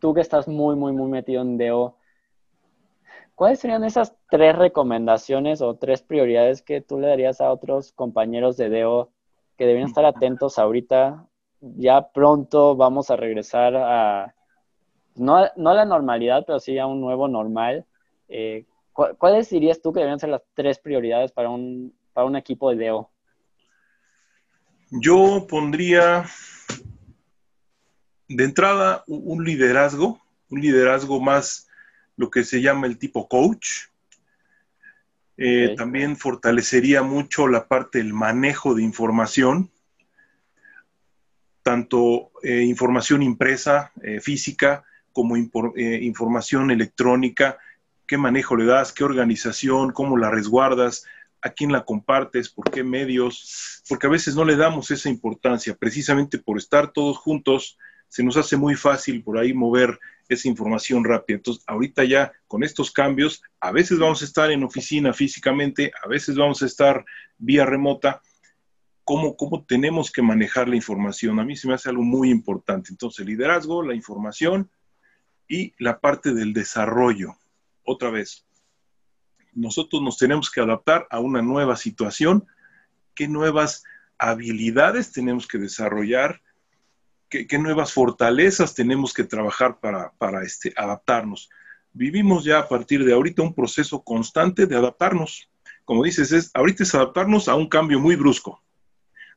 tú 0.00 0.14
que 0.14 0.22
estás 0.22 0.48
muy, 0.48 0.74
muy, 0.74 0.92
muy 0.92 1.10
metido 1.10 1.42
en 1.42 1.58
DEO, 1.58 1.96
¿cuáles 3.34 3.60
serían 3.60 3.84
esas 3.84 4.16
tres 4.30 4.56
recomendaciones 4.56 5.60
o 5.60 5.76
tres 5.76 6.02
prioridades 6.02 6.62
que 6.62 6.80
tú 6.80 6.98
le 6.98 7.08
darías 7.08 7.42
a 7.42 7.52
otros 7.52 7.92
compañeros 7.92 8.56
de 8.56 8.70
DEO 8.70 9.10
que 9.58 9.66
deben 9.66 9.84
estar 9.84 10.06
atentos 10.06 10.58
ahorita? 10.58 11.26
Ya 11.60 12.08
pronto 12.08 12.76
vamos 12.76 13.10
a 13.10 13.16
regresar 13.16 13.74
a, 13.76 14.34
no, 15.16 15.36
a 15.36 15.52
la 15.56 15.84
normalidad, 15.84 16.44
pero 16.46 16.60
sí 16.60 16.78
a 16.78 16.86
un 16.86 17.00
nuevo 17.00 17.28
normal. 17.28 17.84
Eh, 18.28 18.66
¿Cuáles 18.92 19.48
dirías 19.50 19.80
tú 19.80 19.92
que 19.92 20.00
deben 20.00 20.18
ser 20.18 20.30
las 20.30 20.42
tres 20.54 20.78
prioridades 20.78 21.30
para 21.30 21.50
un, 21.50 21.94
para 22.12 22.26
un 22.26 22.36
equipo 22.36 22.70
de 22.70 22.76
DEO? 22.76 23.10
Yo 24.90 25.46
pondría 25.48 26.24
de 28.28 28.44
entrada, 28.44 29.04
un 29.06 29.44
liderazgo, 29.44 30.20
un 30.50 30.60
liderazgo 30.60 31.20
más 31.20 31.68
lo 32.16 32.30
que 32.30 32.44
se 32.44 32.60
llama 32.60 32.86
el 32.86 32.98
tipo 32.98 33.28
coach. 33.28 33.88
Eh, 35.36 35.74
también 35.76 36.16
fortalecería 36.16 37.02
mucho 37.02 37.46
la 37.46 37.68
parte 37.68 37.98
del 37.98 38.12
manejo 38.12 38.74
de 38.74 38.82
información, 38.82 39.70
tanto 41.68 42.30
eh, 42.42 42.62
información 42.62 43.22
impresa, 43.22 43.92
eh, 44.02 44.20
física, 44.20 44.84
como 45.12 45.36
información 45.36 46.70
electrónica, 46.70 47.58
qué 48.06 48.16
manejo 48.16 48.56
le 48.56 48.64
das, 48.64 48.94
qué 48.94 49.04
organización, 49.04 49.92
cómo 49.92 50.16
la 50.16 50.30
resguardas, 50.30 51.04
a 51.42 51.50
quién 51.50 51.70
la 51.70 51.84
compartes, 51.84 52.48
por 52.48 52.70
qué 52.70 52.82
medios, 52.82 53.82
porque 53.86 54.06
a 54.06 54.10
veces 54.10 54.34
no 54.34 54.46
le 54.46 54.56
damos 54.56 54.90
esa 54.90 55.10
importancia, 55.10 55.74
precisamente 55.74 56.38
por 56.38 56.56
estar 56.56 56.90
todos 56.90 57.18
juntos, 57.18 57.76
se 58.08 58.22
nos 58.22 58.38
hace 58.38 58.56
muy 58.56 58.74
fácil 58.74 59.22
por 59.22 59.36
ahí 59.36 59.52
mover 59.52 59.98
esa 60.26 60.48
información 60.48 61.04
rápida. 61.04 61.36
Entonces, 61.36 61.64
ahorita 61.66 62.04
ya 62.04 62.32
con 62.46 62.62
estos 62.62 62.90
cambios, 62.90 63.42
a 63.60 63.72
veces 63.72 63.98
vamos 63.98 64.22
a 64.22 64.24
estar 64.24 64.50
en 64.50 64.64
oficina 64.64 65.12
físicamente, 65.12 65.92
a 66.02 66.08
veces 66.08 66.34
vamos 66.34 66.62
a 66.62 66.66
estar 66.66 67.04
vía 67.36 67.66
remota. 67.66 68.22
¿Cómo, 69.08 69.38
cómo 69.38 69.64
tenemos 69.64 70.12
que 70.12 70.20
manejar 70.20 70.68
la 70.68 70.76
información? 70.76 71.40
A 71.40 71.44
mí 71.46 71.56
se 71.56 71.66
me 71.66 71.72
hace 71.72 71.88
algo 71.88 72.02
muy 72.02 72.28
importante. 72.28 72.90
Entonces, 72.90 73.24
liderazgo, 73.24 73.82
la 73.82 73.94
información 73.94 74.70
y 75.48 75.72
la 75.78 75.98
parte 75.98 76.34
del 76.34 76.52
desarrollo. 76.52 77.34
Otra 77.84 78.10
vez, 78.10 78.44
nosotros 79.54 80.02
nos 80.02 80.18
tenemos 80.18 80.50
que 80.50 80.60
adaptar 80.60 81.06
a 81.08 81.20
una 81.20 81.40
nueva 81.40 81.76
situación, 81.76 82.46
qué 83.14 83.28
nuevas 83.28 83.82
habilidades 84.18 85.10
tenemos 85.10 85.46
que 85.46 85.56
desarrollar, 85.56 86.42
qué, 87.30 87.46
nuevas 87.58 87.94
fortalezas 87.94 88.74
tenemos 88.74 89.14
que 89.14 89.24
trabajar 89.24 89.80
para, 89.80 90.42
este, 90.42 90.74
adaptarnos. 90.76 91.48
Vivimos 91.94 92.44
ya 92.44 92.58
a 92.58 92.68
partir 92.68 93.06
de 93.06 93.14
ahorita 93.14 93.40
un 93.40 93.54
proceso 93.54 94.02
constante 94.02 94.66
de 94.66 94.76
adaptarnos. 94.76 95.48
Como 95.86 96.04
dices, 96.04 96.30
es, 96.30 96.50
ahorita 96.52 96.82
es 96.82 96.94
adaptarnos 96.94 97.48
a 97.48 97.54
un 97.54 97.70
cambio 97.70 98.00
muy 98.00 98.14
brusco. 98.14 98.62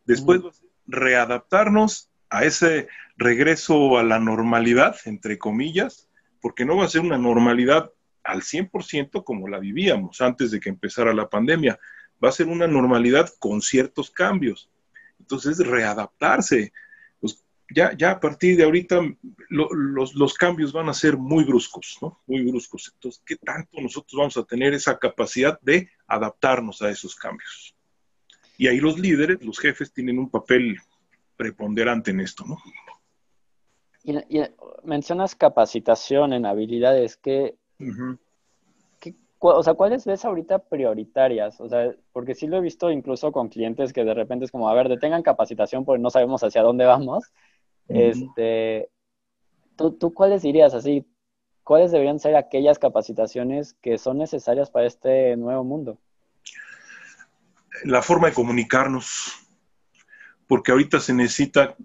Después 0.06 0.42
readaptarnos 0.88 2.10
a 2.30 2.46
ese 2.46 2.88
regreso 3.18 3.98
a 3.98 4.04
la 4.04 4.20
normalidad, 4.20 4.96
entre 5.06 5.38
comillas, 5.38 6.10
porque 6.42 6.66
no 6.66 6.78
va 6.78 6.86
a 6.86 6.90
ser 6.90 7.02
una 7.02 7.18
normalidad 7.18 7.92
al 8.24 8.42
100% 8.42 9.24
como 9.24 9.48
la 9.48 9.60
vivíamos 9.60 10.22
antes 10.22 10.52
de 10.52 10.60
que 10.60 10.70
empezara 10.70 11.14
la 11.14 11.30
pandemia. 11.30 11.80
Va 12.24 12.30
a 12.30 12.34
ser 12.34 12.48
una 12.48 12.68
normalidad 12.68 13.30
con 13.40 13.62
ciertos 13.62 14.12
cambios. 14.12 14.70
Entonces, 15.20 15.60
readaptarse. 15.60 16.72
Pues 17.20 17.44
ya, 17.70 17.96
ya 17.98 18.12
a 18.12 18.20
partir 18.20 18.58
de 18.58 18.64
ahorita 18.64 19.02
los, 19.50 20.16
los, 20.16 20.34
cambios 20.36 20.72
van 20.74 20.90
a 20.90 20.94
ser 20.94 21.18
muy 21.18 21.44
bruscos, 21.44 21.98
¿no? 22.02 22.22
Muy 22.28 22.44
bruscos. 22.44 22.92
Entonces, 22.94 23.22
¿qué 23.26 23.36
tanto 23.38 23.82
nosotros 23.82 24.18
vamos 24.18 24.38
a 24.38 24.44
tener 24.44 24.74
esa 24.74 24.98
capacidad 24.98 25.60
de 25.62 25.90
adaptarnos 26.08 26.82
a 26.82 26.90
esos 26.90 27.16
cambios? 27.16 27.76
Y 28.62 28.68
ahí 28.68 28.80
los 28.80 29.00
líderes, 29.00 29.44
los 29.44 29.58
jefes, 29.58 29.92
tienen 29.92 30.20
un 30.20 30.30
papel 30.30 30.78
preponderante 31.36 32.12
en 32.12 32.20
esto, 32.20 32.46
¿no? 32.46 32.60
Y, 34.04 34.16
y 34.38 34.44
mencionas 34.84 35.34
capacitación 35.34 36.32
en 36.32 36.46
habilidades. 36.46 37.18
que 37.18 37.56
o 39.40 39.64
sea, 39.64 39.74
¿cuáles 39.74 40.06
ves 40.06 40.26
ahorita 40.26 40.60
prioritarias? 40.60 41.60
O 41.60 41.68
sea, 41.68 41.92
porque 42.14 42.36
sí 42.36 42.46
lo 42.46 42.58
he 42.58 42.62
visto 42.62 42.92
incluso 42.92 43.32
con 43.32 43.50
clientes 43.50 43.94
que 43.94 44.04
de 44.04 44.14
repente 44.14 44.46
es 44.46 44.52
como, 44.52 44.70
a 44.70 44.76
ver, 44.76 44.90
detengan 44.90 45.24
capacitación 45.24 45.84
porque 45.84 46.00
no 46.04 46.12
sabemos 46.12 46.44
hacia 46.44 46.62
dónde 46.62 46.86
vamos. 46.86 47.34
Este, 47.88 48.92
¿tú, 49.76 49.94
¿tú, 49.94 50.14
cuáles 50.14 50.44
dirías 50.44 50.76
así? 50.76 51.04
¿Cuáles 51.64 51.92
deberían 51.92 52.20
ser 52.20 52.36
aquellas 52.36 52.78
capacitaciones 52.78 53.74
que 53.82 53.98
son 53.98 54.20
necesarias 54.20 54.70
para 54.70 54.86
este 54.86 55.36
nuevo 55.36 55.64
mundo? 55.64 55.98
La 57.84 58.02
forma 58.02 58.28
de 58.28 58.34
comunicarnos, 58.34 59.34
porque 60.48 60.72
ahorita 60.72 61.00
se 61.00 61.14
necesita 61.14 61.76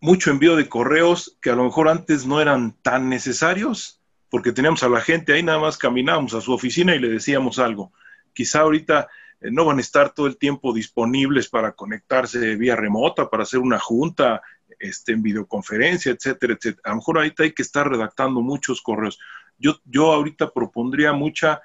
mucho 0.00 0.30
envío 0.30 0.56
de 0.56 0.68
correos 0.68 1.38
que 1.40 1.50
a 1.50 1.54
lo 1.54 1.64
mejor 1.64 1.88
antes 1.88 2.26
no 2.26 2.40
eran 2.40 2.72
tan 2.82 3.08
necesarios 3.08 4.00
porque 4.30 4.52
teníamos 4.52 4.82
a 4.82 4.88
la 4.88 5.00
gente 5.00 5.32
ahí, 5.32 5.42
nada 5.42 5.58
más 5.58 5.76
caminábamos 5.76 6.34
a 6.34 6.40
su 6.40 6.52
oficina 6.52 6.94
y 6.94 7.00
le 7.00 7.08
decíamos 7.08 7.58
algo. 7.58 7.92
Quizá 8.32 8.60
ahorita 8.60 9.08
eh, 9.40 9.50
no 9.50 9.64
van 9.64 9.78
a 9.78 9.80
estar 9.80 10.14
todo 10.14 10.28
el 10.28 10.38
tiempo 10.38 10.72
disponibles 10.72 11.48
para 11.48 11.72
conectarse 11.72 12.54
vía 12.54 12.76
remota, 12.76 13.28
para 13.28 13.42
hacer 13.42 13.58
una 13.58 13.78
junta, 13.80 14.40
este, 14.78 15.12
en 15.12 15.22
videoconferencia, 15.22 16.12
etcétera, 16.12 16.54
etcétera. 16.54 16.82
A 16.84 16.90
lo 16.90 16.96
mejor 16.96 17.18
ahorita 17.18 17.42
hay 17.42 17.52
que 17.52 17.62
estar 17.62 17.90
redactando 17.90 18.40
muchos 18.40 18.80
correos. 18.80 19.18
Yo, 19.58 19.78
yo 19.84 20.12
ahorita 20.12 20.52
propondría 20.52 21.12
mucha, 21.12 21.60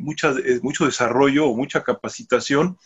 mucha, 0.00 0.32
eh, 0.32 0.60
mucho 0.62 0.86
desarrollo 0.86 1.46
o 1.46 1.56
mucha 1.56 1.82
capacitación 1.82 2.78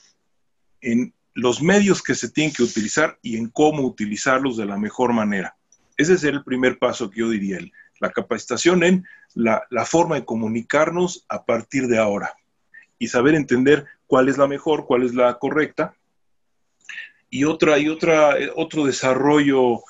en 0.80 1.14
los 1.34 1.62
medios 1.62 2.02
que 2.02 2.14
se 2.14 2.30
tienen 2.30 2.52
que 2.52 2.62
utilizar 2.62 3.18
y 3.22 3.36
en 3.36 3.48
cómo 3.48 3.82
utilizarlos 3.82 4.56
de 4.56 4.66
la 4.66 4.78
mejor 4.78 5.12
manera. 5.12 5.56
Ese 5.96 6.14
es 6.14 6.24
el 6.24 6.42
primer 6.44 6.78
paso 6.78 7.10
que 7.10 7.20
yo 7.20 7.30
diría, 7.30 7.58
la 8.00 8.10
capacitación 8.10 8.82
en 8.82 9.06
la, 9.34 9.62
forma 9.84 10.16
de 10.16 10.24
comunicarnos 10.24 11.24
a 11.28 11.44
partir 11.44 11.86
de 11.86 11.98
ahora 11.98 12.34
y 12.98 13.08
saber 13.08 13.34
entender 13.34 13.86
cuál 14.06 14.28
es 14.28 14.38
la 14.38 14.46
mejor, 14.46 14.86
cuál 14.86 15.04
es 15.04 15.14
la 15.14 15.38
correcta. 15.38 15.94
Y 17.28 17.44
otra, 17.44 17.78
y 17.78 17.88
otra, 17.88 18.34
otro 18.56 18.84
desarrollo 18.86 19.82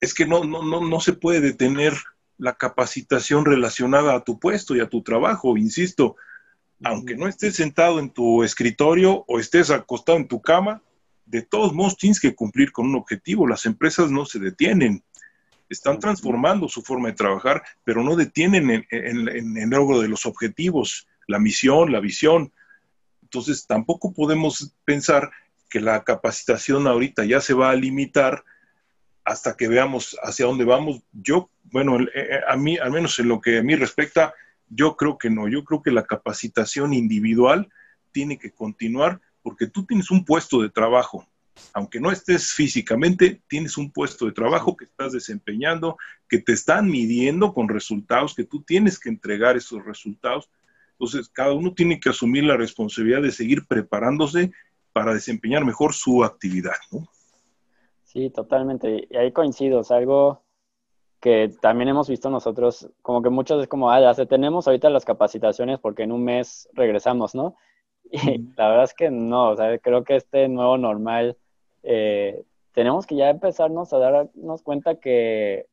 es 0.00 0.14
que 0.14 0.26
no, 0.26 0.44
no, 0.44 0.62
no, 0.62 0.86
no 0.86 1.00
se 1.00 1.14
puede 1.14 1.40
detener 1.40 1.94
la 2.38 2.54
capacitación 2.54 3.44
relacionada 3.44 4.14
a 4.14 4.24
tu 4.24 4.38
puesto 4.38 4.76
y 4.76 4.80
a 4.80 4.88
tu 4.88 5.02
trabajo, 5.02 5.56
insisto, 5.56 6.16
aunque 6.84 7.16
no 7.16 7.28
estés 7.28 7.56
sentado 7.56 7.98
en 7.98 8.10
tu 8.10 8.42
escritorio 8.42 9.24
o 9.26 9.40
estés 9.40 9.70
acostado 9.70 10.18
en 10.18 10.28
tu 10.28 10.42
cama, 10.42 10.82
de 11.24 11.42
todos 11.42 11.72
modos 11.72 11.96
tienes 11.96 12.20
que 12.20 12.34
cumplir 12.34 12.72
con 12.72 12.86
un 12.86 12.96
objetivo. 12.96 13.46
Las 13.48 13.66
empresas 13.66 14.10
no 14.10 14.26
se 14.26 14.38
detienen 14.38 15.02
están 15.68 15.98
transformando 15.98 16.68
su 16.68 16.82
forma 16.82 17.08
de 17.08 17.14
trabajar, 17.14 17.62
pero 17.84 18.02
no 18.02 18.16
detienen 18.16 18.86
en, 18.90 19.56
el 19.56 19.70
logro 19.70 20.00
de 20.00 20.08
los 20.08 20.26
objetivos, 20.26 21.08
la 21.26 21.38
misión, 21.38 21.92
la 21.92 22.00
visión. 22.00 22.52
Entonces, 23.22 23.66
tampoco 23.66 24.12
podemos 24.12 24.72
pensar 24.84 25.30
que 25.68 25.80
la 25.80 26.04
capacitación 26.04 26.86
ahorita 26.86 27.24
ya 27.24 27.40
se 27.40 27.54
va 27.54 27.70
a 27.70 27.76
limitar 27.76 28.44
hasta 29.26 29.56
que 29.56 29.68
veamos 29.68 30.16
hacia 30.22 30.46
dónde 30.46 30.64
vamos. 30.64 31.02
Yo, 31.12 31.50
bueno, 31.64 32.00
eh, 32.00 32.08
eh, 32.14 32.40
a 32.48 32.56
mí, 32.56 32.78
al 32.78 32.92
menos 32.92 33.18
en 33.18 33.28
lo 33.28 33.40
que 33.40 33.58
a 33.58 33.62
mí 33.62 33.74
respecta, 33.76 34.32
yo 34.68 34.96
creo 34.96 35.18
que 35.18 35.28
no. 35.28 35.48
Yo 35.48 35.64
creo 35.64 35.82
que 35.82 35.90
la 35.90 36.06
capacitación 36.06 36.94
individual 36.94 37.68
tiene 38.12 38.38
que 38.38 38.52
continuar 38.52 39.20
porque 39.42 39.66
tú 39.66 39.84
tienes 39.84 40.10
un 40.10 40.24
puesto 40.24 40.62
de 40.62 40.70
trabajo 40.70 41.26
aunque 41.72 42.00
no 42.00 42.10
estés 42.10 42.52
físicamente, 42.52 43.40
tienes 43.48 43.76
un 43.76 43.90
puesto 43.90 44.26
de 44.26 44.32
trabajo 44.32 44.76
que 44.76 44.84
estás 44.84 45.12
desempeñando, 45.12 45.96
que 46.28 46.38
te 46.38 46.52
están 46.52 46.90
midiendo 46.90 47.52
con 47.52 47.68
resultados, 47.68 48.34
que 48.34 48.44
tú 48.44 48.62
tienes 48.62 48.98
que 48.98 49.08
entregar 49.08 49.56
esos 49.56 49.84
resultados. 49.84 50.50
Entonces, 50.92 51.28
cada 51.28 51.52
uno 51.52 51.74
tiene 51.74 52.00
que 52.00 52.10
asumir 52.10 52.44
la 52.44 52.56
responsabilidad 52.56 53.22
de 53.22 53.32
seguir 53.32 53.66
preparándose 53.66 54.52
para 54.92 55.14
desempeñar 55.14 55.64
mejor 55.64 55.92
su 55.92 56.24
actividad, 56.24 56.76
¿no? 56.90 57.08
Sí, 58.16 58.30
totalmente. 58.30 59.06
Y 59.10 59.16
ahí 59.18 59.30
coincido, 59.30 59.80
es 59.80 59.90
algo 59.90 60.42
que 61.20 61.50
también 61.60 61.90
hemos 61.90 62.08
visto 62.08 62.30
nosotros, 62.30 62.90
como 63.02 63.20
que 63.20 63.28
muchas 63.28 63.58
veces 63.58 63.68
como, 63.68 63.90
ah, 63.90 64.00
ya 64.00 64.24
tenemos 64.24 64.66
ahorita 64.66 64.88
las 64.88 65.04
capacitaciones 65.04 65.78
porque 65.80 66.04
en 66.04 66.12
un 66.12 66.24
mes 66.24 66.66
regresamos, 66.72 67.34
¿no? 67.34 67.56
Y 68.10 68.38
la 68.56 68.68
verdad 68.68 68.84
es 68.84 68.94
que 68.94 69.10
no, 69.10 69.50
o 69.50 69.56
sea, 69.56 69.78
creo 69.80 70.02
que 70.02 70.16
este 70.16 70.48
nuevo 70.48 70.78
normal 70.78 71.36
eh, 71.82 72.42
tenemos 72.72 73.06
que 73.06 73.16
ya 73.16 73.28
empezarnos 73.28 73.92
a 73.92 73.98
darnos 73.98 74.62
cuenta 74.62 74.94
que 74.94 75.66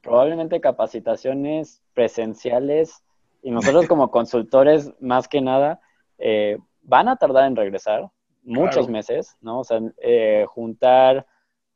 probablemente 0.00 0.62
capacitaciones 0.62 1.82
presenciales 1.92 3.04
y 3.42 3.50
nosotros 3.50 3.86
como 3.88 4.10
consultores 4.10 4.90
más 4.98 5.28
que 5.28 5.42
nada 5.42 5.82
eh, 6.16 6.56
van 6.80 7.08
a 7.08 7.16
tardar 7.16 7.44
en 7.48 7.56
regresar 7.56 8.10
muchos 8.44 8.88
meses, 8.88 9.36
¿no? 9.42 9.60
O 9.60 9.64
sea, 9.64 9.78
eh, 9.98 10.46
juntar 10.48 11.26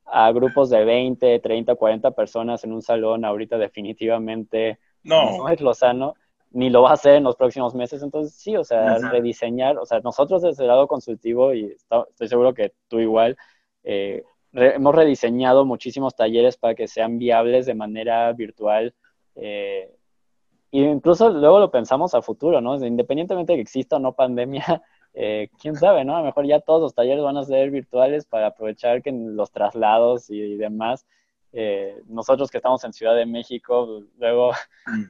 a 0.06 0.32
grupos 0.32 0.70
de 0.70 0.84
20, 0.84 1.40
30, 1.40 1.74
40 1.74 2.10
personas 2.12 2.64
en 2.64 2.72
un 2.72 2.82
salón 2.82 3.24
ahorita 3.24 3.58
definitivamente 3.58 4.78
no, 5.02 5.38
no 5.38 5.48
es 5.48 5.60
lo 5.60 5.74
sano 5.74 6.14
ni 6.56 6.70
lo 6.70 6.82
va 6.82 6.90
a 6.90 6.94
hacer 6.94 7.16
en 7.16 7.24
los 7.24 7.36
próximos 7.36 7.74
meses. 7.74 8.02
Entonces, 8.02 8.34
sí, 8.34 8.56
o 8.56 8.64
sea, 8.64 8.96
rediseñar, 8.98 9.76
o 9.76 9.84
sea, 9.84 10.00
nosotros 10.00 10.40
desde 10.40 10.62
el 10.62 10.68
lado 10.68 10.88
consultivo, 10.88 11.52
y 11.52 11.76
estoy 12.10 12.28
seguro 12.28 12.54
que 12.54 12.72
tú 12.88 12.98
igual, 12.98 13.36
eh, 13.84 14.24
hemos 14.52 14.94
rediseñado 14.94 15.66
muchísimos 15.66 16.14
talleres 16.14 16.56
para 16.56 16.74
que 16.74 16.88
sean 16.88 17.18
viables 17.18 17.66
de 17.66 17.74
manera 17.74 18.32
virtual. 18.32 18.94
Eh, 19.34 19.92
e 20.72 20.78
incluso 20.78 21.28
luego 21.30 21.58
lo 21.58 21.70
pensamos 21.70 22.14
a 22.14 22.22
futuro, 22.22 22.60
¿no? 22.62 22.74
Independientemente 22.76 23.52
de 23.52 23.58
que 23.58 23.62
exista 23.62 23.96
o 23.96 23.98
no 23.98 24.14
pandemia, 24.14 24.82
eh, 25.16 25.48
quién 25.60 25.74
sabe, 25.74 26.04
¿no? 26.04 26.14
A 26.14 26.20
lo 26.20 26.26
mejor 26.26 26.46
ya 26.46 26.60
todos 26.60 26.80
los 26.80 26.94
talleres 26.94 27.24
van 27.24 27.36
a 27.36 27.44
ser 27.44 27.70
virtuales 27.70 28.26
para 28.26 28.48
aprovechar 28.48 29.02
que 29.02 29.10
los 29.10 29.50
traslados 29.50 30.30
y, 30.30 30.56
demás. 30.56 31.06
nosotros 32.06 32.50
que 32.50 32.58
estamos 32.58 32.84
en 32.84 32.92
Ciudad 32.92 33.16
de 33.16 33.26
México, 33.26 34.02
luego 34.18 34.52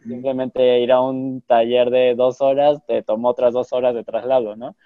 simplemente 0.06 0.80
ir 0.80 0.92
a 0.92 1.00
un 1.00 1.42
taller 1.42 1.90
de 1.90 2.14
dos 2.14 2.40
horas 2.40 2.78
te 2.86 3.02
tomó 3.02 3.28
otras 3.28 3.52
dos 3.52 3.72
horas 3.72 3.94
de 3.94 4.04
traslado, 4.04 4.56
¿no? 4.56 4.76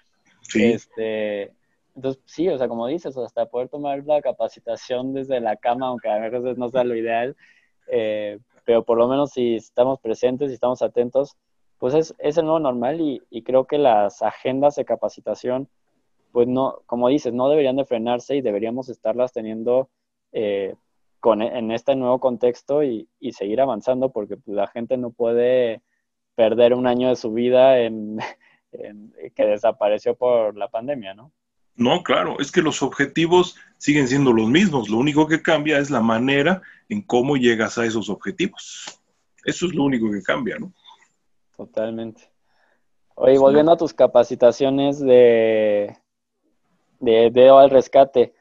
Sí. 0.41 0.73
Este, 0.73 1.53
entonces, 1.95 2.21
sí, 2.25 2.47
o 2.49 2.57
sea, 2.57 2.67
como 2.67 2.87
dices, 2.87 3.17
hasta 3.17 3.45
poder 3.45 3.69
tomar 3.69 4.03
la 4.05 4.21
capacitación 4.21 5.13
desde 5.13 5.39
la 5.39 5.55
cama, 5.57 5.87
aunque 5.87 6.09
a 6.09 6.29
veces 6.29 6.57
no 6.57 6.69
sea 6.69 6.83
lo 6.83 6.95
ideal, 6.95 7.35
eh, 7.87 8.39
pero 8.63 8.83
por 8.83 8.97
lo 8.97 9.07
menos 9.07 9.31
si 9.31 9.55
estamos 9.55 9.99
presentes 9.99 10.51
y 10.51 10.53
estamos 10.53 10.81
atentos, 10.81 11.35
pues 11.81 11.95
es, 11.95 12.13
es 12.19 12.37
el 12.37 12.45
nuevo 12.45 12.59
normal 12.59 13.01
y, 13.01 13.41
creo 13.41 13.65
que 13.65 13.79
las 13.79 14.21
agendas 14.21 14.75
de 14.75 14.85
capacitación, 14.85 15.67
pues 16.31 16.47
no, 16.47 16.83
como 16.85 17.09
dices, 17.09 17.33
no 17.33 17.49
deberían 17.49 17.75
de 17.75 17.85
frenarse 17.85 18.35
y 18.35 18.41
deberíamos 18.41 18.87
estarlas 18.87 19.33
teniendo 19.33 19.89
eh, 20.31 20.75
con, 21.19 21.41
en 21.41 21.71
este 21.71 21.95
nuevo 21.95 22.19
contexto 22.19 22.83
y, 22.83 23.09
y 23.19 23.31
seguir 23.31 23.61
avanzando 23.61 24.11
porque 24.11 24.37
pues, 24.37 24.55
la 24.55 24.67
gente 24.67 24.95
no 24.95 25.09
puede 25.09 25.81
perder 26.35 26.75
un 26.75 26.85
año 26.85 27.09
de 27.09 27.15
su 27.15 27.33
vida 27.33 27.79
en, 27.79 28.19
en, 28.73 29.11
que 29.35 29.45
desapareció 29.47 30.13
por 30.13 30.55
la 30.55 30.67
pandemia, 30.67 31.15
¿no? 31.15 31.31
No, 31.75 32.03
claro, 32.03 32.39
es 32.39 32.51
que 32.51 32.61
los 32.61 32.83
objetivos 32.83 33.55
siguen 33.79 34.07
siendo 34.07 34.33
los 34.33 34.47
mismos, 34.47 34.87
lo 34.87 34.97
único 34.97 35.27
que 35.27 35.41
cambia 35.41 35.79
es 35.79 35.89
la 35.89 36.01
manera 36.01 36.61
en 36.89 37.01
cómo 37.01 37.37
llegas 37.37 37.79
a 37.79 37.85
esos 37.87 38.07
objetivos. 38.07 39.01
Eso 39.45 39.65
es 39.65 39.73
lo 39.73 39.83
único 39.83 40.11
que 40.11 40.21
cambia, 40.21 40.59
¿no? 40.59 40.71
Totalmente. 41.61 42.23
Oye, 43.13 43.37
volviendo 43.37 43.71
a 43.71 43.77
tus 43.77 43.93
capacitaciones 43.93 44.99
de, 44.99 45.95
de 46.99 47.29
Deo 47.29 47.59
al 47.59 47.69
rescate, 47.69 48.33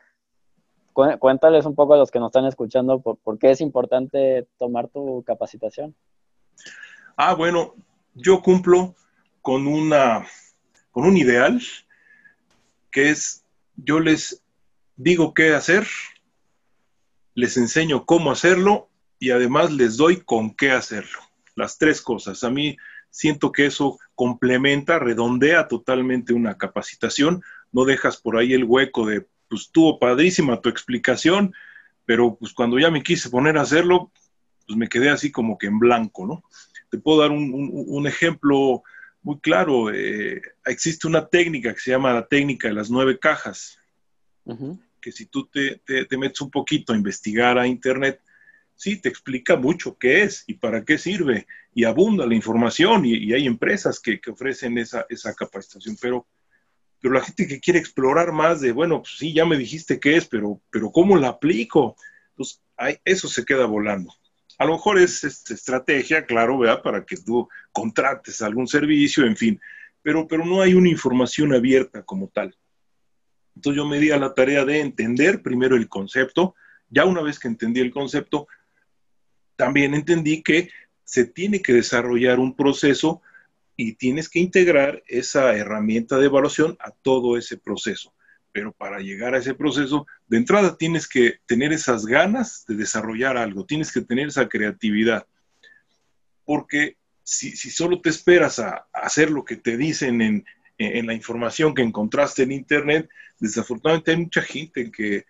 cuéntales 0.95 1.67
un 1.67 1.75
poco 1.75 1.93
a 1.93 1.99
los 1.99 2.11
que 2.11 2.19
nos 2.19 2.29
están 2.29 2.47
escuchando 2.47 3.03
por, 3.03 3.19
por 3.19 3.39
qué 3.39 3.51
es 3.51 3.61
importante 3.61 4.49
tomar 4.57 4.89
tu 4.89 5.23
capacitación. 5.23 5.95
Ah, 7.15 7.35
bueno, 7.35 7.75
yo 8.15 8.41
cumplo 8.41 8.95
con 9.43 9.67
una 9.67 10.27
con 10.91 11.05
un 11.05 11.19
ideal 11.19 11.61
que 12.91 13.11
es 13.11 13.45
yo 13.77 14.01
les 14.01 14.43
digo 14.97 15.35
qué 15.35 15.53
hacer, 15.53 15.87
les 17.35 17.59
enseño 17.59 18.07
cómo 18.07 18.31
hacerlo 18.31 18.89
y 19.19 19.31
además 19.31 19.71
les 19.73 19.99
doy 19.99 20.23
con 20.23 20.55
qué 20.55 20.71
hacerlo. 20.71 21.19
Las 21.55 21.77
tres 21.77 22.01
cosas. 22.01 22.43
A 22.45 22.51
mí 22.51 22.79
siento 23.11 23.53
que 23.53 23.67
eso 23.67 23.99
complementa, 24.15 24.99
redondea 24.99 25.69
totalmente 25.69 26.33
una 26.33 26.57
capacitación, 26.57 27.43
no 27.73 27.85
dejas 27.85 28.17
por 28.17 28.37
ahí 28.37 28.53
el 28.53 28.65
hueco 28.65 29.07
de, 29.07 29.27
pues 29.49 29.63
estuvo 29.63 29.99
padrísima 29.99 30.61
tu 30.61 30.69
explicación, 30.69 31.53
pero 32.07 32.37
pues 32.37 32.53
cuando 32.53 32.79
ya 32.79 32.91
me 32.91 33.03
quise 33.03 33.31
poner 33.31 33.59
a 33.59 33.63
hacerlo, 33.63 34.11
pues 34.67 34.79
me 34.79 34.89
quedé 34.89 35.11
así 35.11 35.31
como 35.31 35.59
que 35.59 35.67
en 35.67 35.79
blanco, 35.79 36.27
¿no? 36.27 36.45
Te 36.91 36.99
puedo 36.99 37.21
dar 37.21 37.31
un, 37.31 38.07
ejemplo 38.07 38.83
muy 39.23 39.39
claro. 39.39 39.93
Eh, 39.93 40.43
existe 40.65 41.07
una 41.07 41.27
técnica 41.27 41.73
que 41.73 41.81
se 41.81 41.93
llama 41.93 42.13
la 42.13 42.27
técnica 42.27 42.69
de 42.69 42.75
las 42.75 42.91
nueve 42.91 43.19
cajas, 43.19 43.79
que 45.01 45.13
si 45.13 45.27
tú 45.27 45.47
te, 45.47 45.81
te, 45.87 46.19
metes 46.19 46.41
un 46.41 46.51
poquito 46.51 46.93
a 46.93 46.97
investigar 46.97 47.59
a 47.59 47.67
Internet, 47.67 48.21
sí, 48.81 48.97
te 48.97 49.11
explica 49.11 49.57
mucho 49.57 49.99
qué 49.99 50.23
es 50.23 50.43
y 50.47 50.55
para 50.55 50.87
qué 50.87 50.97
sirve, 50.97 51.47
y 51.75 51.85
abunda 51.85 52.25
la 52.25 52.35
información, 52.35 53.05
y, 53.05 53.31
hay 53.35 53.47
empresas 53.47 54.01
que, 54.01 54.19
que 54.19 54.31
ofrecen 54.31 54.79
esa, 54.79 55.05
esa, 55.11 55.35
capacitación, 55.35 55.99
pero, 56.01 56.27
pero 56.99 57.13
la 57.13 57.21
gente 57.21 57.47
que 57.47 57.61
quiere 57.61 57.79
explorar 57.79 58.33
más 58.33 58.63
de, 58.63 58.73
bueno, 58.73 59.03
pues 59.03 59.17
sí, 59.19 59.35
ya 59.35 59.45
me 59.45 59.59
dijiste 59.59 60.01
qué 60.01 60.17
es, 60.17 60.27
pero, 60.27 60.63
pero 60.71 60.91
¿cómo 60.91 61.19
la 61.19 61.29
aplico? 61.29 61.95
Pues 62.35 62.63
eso 63.05 63.29
se 63.29 63.45
queda 63.45 63.67
volando. 63.67 64.15
A 64.57 64.65
lo 64.65 64.73
mejor 64.73 64.99
es, 64.99 65.25
estrategia, 65.25 66.25
claro, 66.25 66.59
¿verdad? 66.59 66.81
Para 66.83 67.05
que 67.05 67.19
tú 67.19 67.51
contrates 67.73 68.41
algún 68.41 68.67
servicio, 68.67 69.27
en 69.27 69.37
fin, 69.37 69.61
pero, 70.01 70.27
pero 70.27 70.47
no 70.47 70.63
hay 70.63 70.73
una 70.73 70.89
información 70.89 71.53
abierta 71.53 72.03
como 72.03 72.29
tal. 72.29 72.57
Entonces 73.55 73.77
yo 73.77 73.87
me 73.87 74.01
di 74.01 74.11
a 74.11 74.17
la 74.17 74.33
tarea 74.33 74.65
de 74.65 74.81
entender 74.81 75.43
primero 75.43 75.77
el 75.77 75.87
concepto, 75.87 76.55
ya 76.89 77.05
una 77.05 77.21
vez 77.21 77.39
que 77.39 77.49
entendí 77.49 77.81
el 77.81 77.91
concepto, 77.91 78.49
también 79.61 79.93
entendí 79.93 80.41
que 80.41 80.71
se 81.05 81.27
tiene 81.27 81.61
que 81.61 81.75
desarrollar 81.75 82.39
un 82.39 82.57
proceso 82.57 83.21
y 83.77 83.93
tienes 83.93 84.31
que 84.31 84.39
integrar 84.39 85.03
esa 85.07 85.55
herramienta 85.55 86.17
de 86.17 86.25
evaluación 86.25 86.79
a 86.81 86.93
todo 86.93 87.37
ese 87.37 87.59
proceso. 87.59 88.15
Pero 88.53 88.73
para 88.73 89.01
llegar 89.01 89.35
a 89.35 89.39
ese 89.39 89.53
proceso, 89.53 90.07
de 90.29 90.39
entrada 90.39 90.79
tienes 90.79 91.07
que 91.07 91.41
tener 91.45 91.75
esas 91.75 92.07
ganas 92.07 92.65
de 92.67 92.75
desarrollar 92.75 93.37
algo, 93.37 93.67
tienes 93.67 93.93
que 93.93 94.01
tener 94.01 94.29
esa 94.29 94.49
creatividad. 94.49 95.27
Porque 96.47 96.97
si, 97.23 97.55
solo 97.55 98.01
te 98.01 98.09
esperas 98.09 98.61
a, 98.61 98.87
hacer 98.95 99.31
lo 99.31 99.45
que 99.45 99.57
te 99.57 99.77
dicen 99.77 100.23
en, 100.23 100.47
en 100.79 101.07
la 101.07 101.13
información 101.13 101.75
que 101.75 101.83
encontraste 101.83 102.45
en 102.45 102.53
Internet, 102.53 103.11
desafortunadamente 103.39 104.13
hay 104.13 104.17
mucha 104.17 104.41
gente 104.41 104.91
que, 104.91 105.27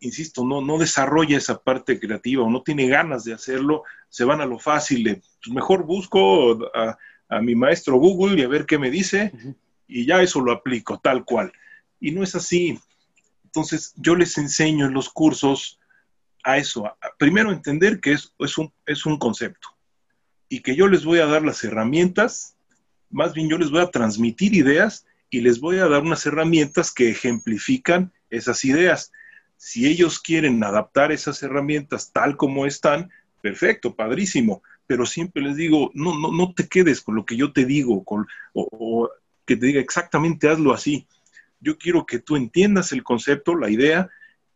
insisto, 0.00 0.44
no, 0.44 0.60
no 0.60 0.78
desarrolla 0.78 1.38
esa 1.38 1.62
parte 1.62 1.98
creativa 1.98 2.42
o 2.42 2.50
no 2.50 2.62
tiene 2.62 2.88
ganas 2.88 3.24
de 3.24 3.34
hacerlo, 3.34 3.84
se 4.08 4.24
van 4.24 4.40
a 4.40 4.46
lo 4.46 4.58
fácil 4.58 5.04
de, 5.04 5.14
pues 5.16 5.54
mejor 5.54 5.84
busco 5.84 6.58
a, 6.74 6.96
mi 7.40 7.56
maestro 7.56 7.96
Google 7.96 8.40
y 8.40 8.44
a 8.44 8.48
ver 8.48 8.64
qué 8.64 8.78
me 8.78 8.90
dice 8.90 9.32
y 9.88 10.06
ya 10.06 10.22
eso 10.22 10.40
lo 10.40 10.52
aplico 10.52 11.00
tal 11.02 11.24
cual. 11.24 11.52
Y 11.98 12.12
no 12.12 12.22
es 12.22 12.36
así. 12.36 12.78
Entonces 13.44 13.92
yo 13.96 14.14
les 14.14 14.38
enseño 14.38 14.86
en 14.86 14.92
los 14.92 15.08
cursos 15.08 15.80
a 16.44 16.58
eso, 16.58 16.86
a, 16.86 16.96
primero 17.18 17.50
entender 17.50 17.98
que 17.98 18.12
es, 18.12 18.32
es, 18.38 18.56
un, 18.56 18.72
es 18.86 19.04
un 19.04 19.18
concepto 19.18 19.68
y 20.48 20.60
que 20.60 20.76
yo 20.76 20.86
les 20.86 21.04
voy 21.04 21.18
a 21.18 21.26
dar 21.26 21.42
las 21.42 21.64
herramientas, 21.64 22.56
más 23.10 23.32
bien 23.32 23.48
yo 23.48 23.58
les 23.58 23.70
voy 23.70 23.80
a 23.80 23.90
transmitir 23.90 24.54
ideas 24.54 25.06
y 25.30 25.40
les 25.40 25.58
voy 25.58 25.78
a 25.78 25.88
dar 25.88 26.02
unas 26.02 26.24
herramientas 26.26 26.92
que 26.92 27.10
ejemplifican 27.10 28.12
esas 28.30 28.64
ideas 28.64 29.10
si 29.56 29.86
ellos 29.86 30.20
quieren 30.20 30.62
adaptar 30.62 31.12
esas 31.12 31.42
herramientas 31.42 32.12
tal 32.12 32.36
como 32.36 32.66
están, 32.66 33.10
perfecto, 33.40 33.94
padrísimo, 33.94 34.62
pero 34.86 35.06
siempre 35.06 35.42
les 35.42 35.56
digo, 35.56 35.90
no, 35.94 36.18
no, 36.18 36.32
no 36.32 36.54
te 36.54 36.68
quedes 36.68 37.00
con 37.00 37.14
lo 37.14 37.24
que 37.24 37.36
yo 37.36 37.52
te 37.52 37.64
digo, 37.64 38.04
con, 38.04 38.26
o, 38.52 39.10
que 39.44 39.56
te 39.56 39.66
diga 39.66 39.80
exactamente 39.80 40.48
hazlo 40.48 40.72
así. 40.72 41.06
Yo 41.60 41.78
quiero 41.78 42.06
que 42.06 42.18
tú 42.18 42.36
entiendas 42.36 42.92
el 42.92 43.02
concepto, 43.02 43.56
la 43.56 43.70
idea, 43.70 44.10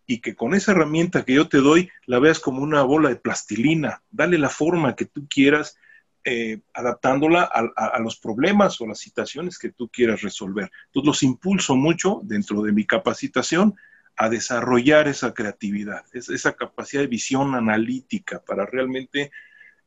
y 0.07 0.21
que 0.21 0.35
con 0.35 0.55
esa 0.55 0.73
herramienta 0.73 1.25
que 1.25 1.35
yo 1.35 1.49
te 1.49 1.59
doy 1.59 1.91
la 2.07 2.19
veas 2.19 2.41
como 2.41 2.63
una 2.63 2.83
bola 2.83 3.11
de 3.11 3.17
plastilina. 3.17 4.03
Dale 4.11 4.39
la 4.39 4.49
forma 4.49 4.97
que 4.97 5.05
tú 5.05 5.27
quieras, 5.29 5.77
eh, 6.25 6.61
adaptándola 6.73 7.43
a, 7.43 7.99
los 8.01 8.19
problemas 8.19 8.81
o 8.81 8.87
las 8.87 8.99
situaciones 8.99 9.59
que 9.59 9.71
tú 9.71 9.89
quieras 9.89 10.23
resolver. 10.23 10.71
Entonces 10.87 11.07
los 11.07 11.23
impulso 11.23 11.77
mucho 11.77 12.21
dentro 12.25 12.63
de 12.63 12.73
mi 12.73 12.87
capacitación 12.87 13.77
a 14.19 14.29
desarrollar 14.29 15.07
esa 15.07 15.33
creatividad, 15.33 16.05
esa 16.13 16.53
capacidad 16.55 17.03
de 17.03 17.07
visión 17.09 17.55
analítica 17.55 18.43
para 18.45 18.67
realmente 18.67 19.31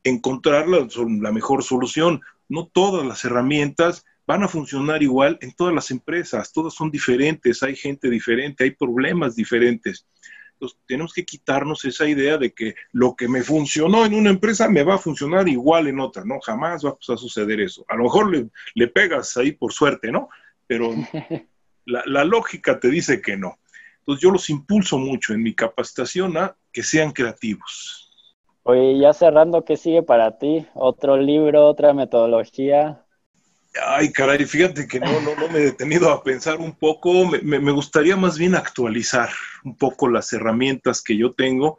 encontrar 0.06 0.70
la, 0.70 0.88
la, 1.20 1.32
mejor 1.34 1.64
solución. 1.64 2.22
No 2.48 2.66
todas 2.68 3.06
las 3.06 3.26
herramientas 3.26 4.06
van 4.26 4.44
a 4.44 4.48
funcionar 4.48 5.04
igual 5.04 5.38
en 5.42 5.52
todas 5.52 5.76
las 5.76 5.92
empresas, 5.92 6.54
todas 6.54 6.74
son 6.74 6.90
diferentes, 6.90 7.62
hay 7.62 7.76
gente 7.76 8.10
diferente, 8.10 8.64
hay 8.64 8.72
problemas 8.72 9.36
diferentes. 9.36 10.08
Entonces, 10.54 10.80
tenemos 10.86 11.12
que 11.12 11.26
quitarnos 11.26 11.84
esa 11.84 12.08
idea 12.08 12.38
de 12.38 12.54
que 12.54 12.76
lo 12.94 13.16
que 13.18 13.28
me 13.28 13.44
funcionó 13.44 14.06
en 14.06 14.14
una 14.14 14.30
empresa 14.30 14.70
me 14.70 14.84
va 14.84 14.96
a 14.96 15.00
funcionar 15.00 15.50
igual 15.50 15.88
en 15.88 16.00
otra, 16.00 16.24
¿no? 16.24 16.40
Jamás 16.40 16.86
va 16.86 16.92
a 16.92 17.18
suceder 17.18 17.60
eso. 17.60 17.84
A 17.90 17.98
lo 17.98 18.04
mejor 18.04 18.32
le, 18.32 18.48
le 18.76 18.88
pegas 18.88 19.36
ahí 19.36 19.52
por 19.52 19.74
suerte, 19.74 20.10
¿no? 20.10 20.30
Pero 20.68 20.96
la, 21.86 22.04
la 22.06 22.24
lógica 22.24 22.80
te 22.80 22.90
dice 22.90 23.22
que 23.22 23.36
no. 23.36 23.58
Entonces 24.02 24.22
yo 24.22 24.32
los 24.32 24.50
impulso 24.50 24.98
mucho 24.98 25.34
en 25.34 25.44
mi 25.44 25.54
capacitación 25.54 26.36
a 26.38 26.56
que 26.72 26.84
sean 26.84 27.12
creativos. 27.12 28.10
Oye, 28.64 29.00
ya 29.00 29.14
cerrando, 29.14 29.64
¿qué 29.64 29.78
sigue 29.78 30.04
para 30.04 30.38
ti? 30.38 30.66
¿Otro 30.74 31.18
libro, 31.18 31.68
otra 31.68 31.94
metodología? 31.94 33.06
Ay, 33.84 34.12
caray, 34.12 34.44
fíjate 34.46 34.88
que 34.88 35.00
no, 35.00 35.22
no, 35.22 35.36
no 35.36 35.48
me 35.48 35.60
he 35.60 35.66
detenido 35.66 36.10
a 36.10 36.24
pensar 36.24 36.60
un 36.60 36.74
poco. 36.74 37.26
Me, 37.26 37.60
me, 37.60 37.72
gustaría 37.72 38.18
más 38.18 38.38
bien 38.38 38.56
actualizar 38.56 39.30
un 39.64 39.78
poco 39.78 40.10
las 40.10 40.34
herramientas 40.34 41.02
que 41.02 41.16
yo 41.16 41.32
tengo 41.32 41.78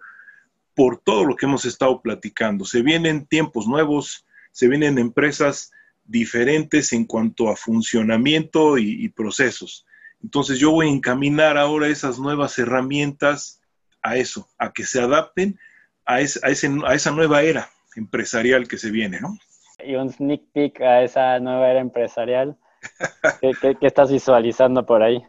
por 0.75 0.99
todo 0.99 1.25
lo 1.25 1.37
que 1.37 1.47
hemos 1.47 1.65
estado 1.65 2.01
platicando. 2.01 2.65
Se 2.65 2.83
vienen 2.83 3.27
tiempos 3.27 3.67
nuevos, 3.67 4.27
se 4.53 4.69
vienen 4.69 4.99
empresas 4.99 5.71
diferentes 6.05 6.93
en 6.93 7.05
cuanto 7.05 7.49
a 7.49 7.57
funcionamiento 7.57 8.79
y, 8.79 9.05
y 9.05 9.09
procesos. 9.11 9.87
Entonces 10.23 10.59
yo 10.59 10.71
voy 10.71 10.89
a 10.89 10.93
encaminar 10.93 11.59
ahora 11.59 11.89
esas 11.89 12.19
nuevas 12.19 12.59
herramientas 12.59 13.61
a 14.03 14.17
eso, 14.17 14.49
a 14.59 14.73
que 14.73 14.85
se 14.85 15.01
adapten 15.01 15.59
a, 16.05 16.21
esa 16.21 17.11
nueva 17.11 17.43
era 17.43 17.71
empresarial 17.97 18.69
que 18.69 18.79
se 18.79 18.91
viene, 18.91 19.21
¿no? 19.21 19.37
Y 19.85 19.95
un 19.95 20.11
sneak 20.11 20.43
peek 20.53 20.81
a 20.81 21.03
esa 21.03 21.39
nueva 21.41 21.71
era 21.71 21.81
empresarial. 21.81 22.57
¿Qué, 23.41 23.77
estás 23.81 24.11
visualizando 24.11 24.85
por 24.85 25.03
ahí? 25.03 25.23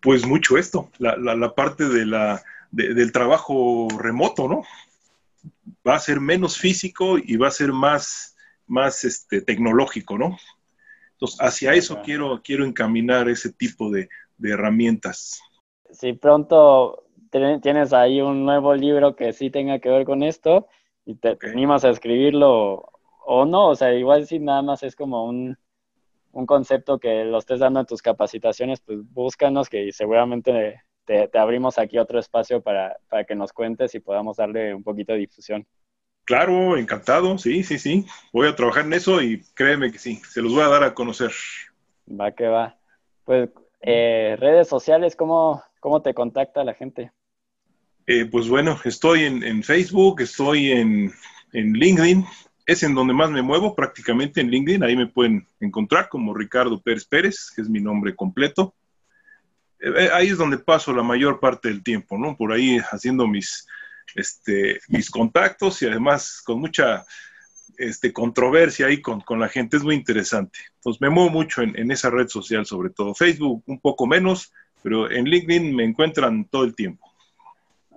Pues 0.00 0.26
mucho 0.26 0.58
esto, 0.58 0.90
la, 0.98 1.54
parte 1.54 1.88
de 1.88 2.04
la, 2.04 2.42
del 2.70 3.10
trabajo 3.10 3.88
remoto, 3.98 4.48
¿no? 4.48 4.62
Va 5.86 5.96
a 5.96 6.00
ser 6.00 6.20
menos 6.20 6.58
físico 6.58 7.16
y 7.18 7.36
va 7.36 7.48
a 7.48 7.52
ser 7.52 7.72
más, 7.72 8.36
más 8.66 9.04
este, 9.04 9.40
tecnológico, 9.40 10.18
¿no? 10.18 10.38
Entonces, 11.32 11.46
hacia 11.46 11.74
eso 11.74 12.00
quiero, 12.02 12.40
quiero 12.42 12.64
encaminar 12.64 13.28
ese 13.28 13.52
tipo 13.52 13.90
de, 13.90 14.08
herramientas. 14.42 15.40
Si 15.90 16.12
pronto 16.12 17.04
tienes 17.30 17.92
ahí 17.92 18.20
un 18.20 18.44
nuevo 18.44 18.74
libro 18.74 19.16
que 19.16 19.32
sí 19.32 19.50
tenga 19.50 19.78
que 19.78 19.88
ver 19.88 20.04
con 20.04 20.22
esto 20.22 20.68
y 21.04 21.16
te 21.16 21.36
animas 21.42 21.84
a 21.84 21.90
escribirlo 21.90 22.84
o 23.26 23.44
no, 23.46 23.68
o 23.68 23.74
sea, 23.74 23.94
igual 23.94 24.26
si 24.26 24.38
nada 24.38 24.62
más 24.62 24.82
es 24.82 24.94
como 24.94 25.24
un, 25.24 25.56
un 26.32 26.46
concepto 26.46 26.98
que 26.98 27.24
lo 27.24 27.38
estés 27.38 27.60
dando 27.60 27.80
en 27.80 27.86
tus 27.86 28.02
capacitaciones, 28.02 28.80
pues 28.80 28.98
búscanos 29.12 29.68
que 29.68 29.90
seguramente 29.92 30.82
te, 31.04 31.30
abrimos 31.38 31.78
aquí 31.78 31.98
otro 31.98 32.18
espacio 32.18 32.60
para, 32.60 32.96
para, 33.08 33.24
que 33.24 33.34
nos 33.34 33.52
cuentes 33.52 33.94
y 33.94 34.00
podamos 34.00 34.36
darle 34.36 34.74
un 34.74 34.82
poquito 34.82 35.12
de 35.12 35.20
difusión. 35.20 35.66
Claro, 36.24 36.76
encantado, 36.76 37.36
sí, 37.36 37.62
sí, 37.64 37.78
sí. 37.78 38.06
Voy 38.32 38.48
a 38.48 38.56
trabajar 38.56 38.84
en 38.84 38.94
eso 38.94 39.20
y 39.20 39.42
créeme 39.54 39.92
que 39.92 39.98
sí, 39.98 40.22
se 40.28 40.40
los 40.40 40.52
voy 40.52 40.62
a 40.62 40.68
dar 40.68 40.82
a 40.82 40.94
conocer. 40.94 41.32
Va 42.08 42.32
que 42.32 42.46
va. 42.46 42.76
Pues 43.24 43.50
eh, 43.80 44.36
redes 44.38 44.68
sociales, 44.68 45.16
¿cómo, 45.16 45.62
¿cómo 45.80 46.00
te 46.00 46.14
contacta 46.14 46.64
la 46.64 46.74
gente? 46.74 47.12
Eh, 48.06 48.26
pues 48.26 48.48
bueno, 48.48 48.78
estoy 48.84 49.24
en, 49.24 49.42
en 49.42 49.62
Facebook, 49.62 50.22
estoy 50.22 50.72
en, 50.72 51.12
en 51.52 51.72
LinkedIn, 51.72 52.24
es 52.66 52.82
en 52.82 52.94
donde 52.94 53.14
más 53.14 53.30
me 53.30 53.42
muevo, 53.42 53.74
prácticamente 53.74 54.40
en 54.40 54.50
LinkedIn. 54.50 54.82
Ahí 54.82 54.96
me 54.96 55.06
pueden 55.06 55.46
encontrar 55.60 56.08
como 56.08 56.34
Ricardo 56.34 56.80
Pérez 56.80 57.04
Pérez, 57.04 57.50
que 57.54 57.62
es 57.62 57.68
mi 57.68 57.80
nombre 57.80 58.14
completo. 58.14 58.74
Eh, 59.80 60.08
ahí 60.12 60.28
es 60.28 60.38
donde 60.38 60.58
paso 60.58 60.92
la 60.94 61.02
mayor 61.02 61.40
parte 61.40 61.68
del 61.68 61.82
tiempo, 61.82 62.16
¿no? 62.16 62.36
Por 62.36 62.52
ahí 62.52 62.78
haciendo 62.90 63.26
mis, 63.26 63.66
este, 64.14 64.80
mis 64.88 65.10
contactos 65.10 65.82
y 65.82 65.86
además 65.86 66.42
con 66.44 66.60
mucha 66.60 67.04
este, 67.78 68.12
controversia 68.12 68.86
ahí 68.86 69.00
con, 69.00 69.22
la 69.38 69.48
gente. 69.48 69.76
Es 69.76 69.82
muy 69.82 69.94
interesante. 69.94 70.58
Entonces 70.76 71.00
me 71.00 71.10
muevo 71.10 71.30
mucho 71.30 71.62
en, 71.62 71.78
en 71.78 71.90
esa 71.90 72.10
red 72.10 72.28
social, 72.28 72.66
sobre 72.66 72.90
todo 72.90 73.14
Facebook, 73.14 73.62
un 73.66 73.80
poco 73.80 74.06
menos, 74.06 74.52
pero 74.82 75.10
en 75.10 75.24
LinkedIn 75.24 75.74
me 75.74 75.84
encuentran 75.84 76.44
todo 76.46 76.64
el 76.64 76.74
tiempo 76.74 77.14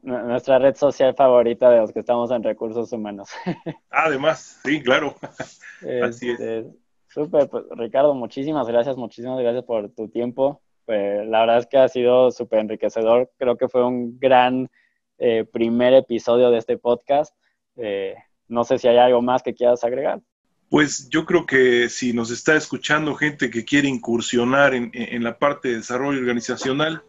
nuestra 0.07 0.57
red 0.59 0.75
social 0.75 1.13
favorita 1.15 1.69
de 1.69 1.79
los 1.79 1.91
que 1.91 1.99
estamos 1.99 2.31
en 2.31 2.43
recursos 2.43 2.91
humanos. 2.93 3.29
Además, 3.89 4.61
sí, 4.63 4.81
claro. 4.81 5.15
Así 6.01 6.31
es. 6.31 6.39
Este, 6.39 6.65
súper, 7.07 7.49
pues, 7.49 7.65
Ricardo, 7.71 8.13
muchísimas 8.13 8.67
gracias, 8.67 8.95
muchísimas 8.95 9.39
gracias 9.39 9.63
por 9.65 9.89
tu 9.89 10.07
tiempo. 10.07 10.61
Pues, 10.85 11.27
la 11.27 11.41
verdad 11.41 11.57
es 11.57 11.67
que 11.67 11.77
ha 11.77 11.87
sido 11.89 12.31
súper 12.31 12.59
enriquecedor. 12.59 13.31
Creo 13.37 13.57
que 13.57 13.67
fue 13.67 13.85
un 13.85 14.17
gran 14.19 14.69
eh, 15.17 15.45
primer 15.51 15.93
episodio 15.93 16.49
de 16.51 16.57
este 16.57 16.77
podcast. 16.77 17.33
Eh, 17.75 18.15
no 18.47 18.63
sé 18.63 18.77
si 18.77 18.87
hay 18.87 18.97
algo 18.97 19.21
más 19.21 19.43
que 19.43 19.53
quieras 19.53 19.83
agregar. 19.83 20.21
Pues 20.69 21.07
yo 21.09 21.25
creo 21.25 21.45
que 21.45 21.87
si 21.89 22.13
nos 22.13 22.29
está 22.29 22.55
escuchando 22.55 23.15
gente 23.15 23.49
que 23.49 23.63
quiere 23.63 23.87
incursionar 23.87 24.73
en, 24.73 24.91
en 24.93 25.23
la 25.23 25.37
parte 25.37 25.69
de 25.69 25.77
desarrollo 25.77 26.19
organizacional, 26.19 27.03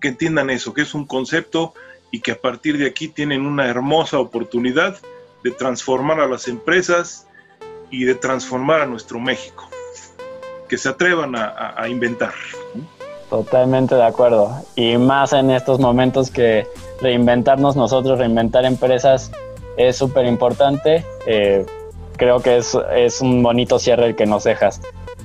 que 0.00 0.08
entiendan 0.08 0.50
eso, 0.50 0.74
que 0.74 0.82
es 0.82 0.94
un 0.94 1.06
concepto 1.06 1.74
y 2.10 2.20
que 2.20 2.32
a 2.32 2.40
partir 2.40 2.78
de 2.78 2.86
aquí 2.86 3.08
tienen 3.08 3.46
una 3.46 3.66
hermosa 3.66 4.18
oportunidad 4.18 4.98
de 5.42 5.50
transformar 5.50 6.20
a 6.20 6.26
las 6.26 6.48
empresas 6.48 7.26
y 7.90 8.04
de 8.04 8.14
transformar 8.14 8.82
a 8.82 8.86
nuestro 8.86 9.18
México. 9.18 9.68
Que 10.68 10.76
se 10.76 10.88
atrevan 10.88 11.34
a, 11.36 11.88
inventar. 11.88 12.32
Totalmente 13.30 13.94
de 13.94 14.04
acuerdo. 14.04 14.50
Y 14.74 14.96
más 14.96 15.32
en 15.32 15.50
estos 15.50 15.78
momentos 15.78 16.30
que 16.30 16.66
reinventarnos 17.00 17.76
nosotros, 17.76 18.18
reinventar 18.18 18.64
empresas 18.64 19.30
es 19.76 19.96
súper 19.96 20.26
importante. 20.26 21.04
Eh, 21.26 21.64
creo 22.16 22.40
que 22.40 22.58
es, 22.58 22.76
es 22.94 23.20
un 23.20 23.42
bonito 23.42 23.78
cierre 23.78 24.06
el 24.06 24.16
que 24.16 24.26
nos 24.26 24.44
dejas. 24.44 24.80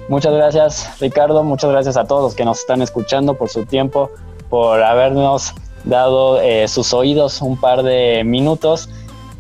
Muchas 0.10 0.34
gracias 0.34 1.00
Ricardo, 1.00 1.44
muchas 1.44 1.72
gracias 1.72 1.96
a 1.96 2.06
todos 2.06 2.24
los 2.24 2.36
que 2.36 2.44
nos 2.44 2.60
están 2.60 2.82
escuchando 2.82 3.36
por 3.36 3.50
su 3.50 3.66
tiempo, 3.66 4.10
por 4.50 4.84
habernos 4.84 5.54
dado 5.84 6.42
eh, 6.42 6.68
sus 6.68 6.94
oídos 6.94 7.42
un 7.42 7.60
par 7.60 7.84
de 7.84 8.24
minutos. 8.26 8.90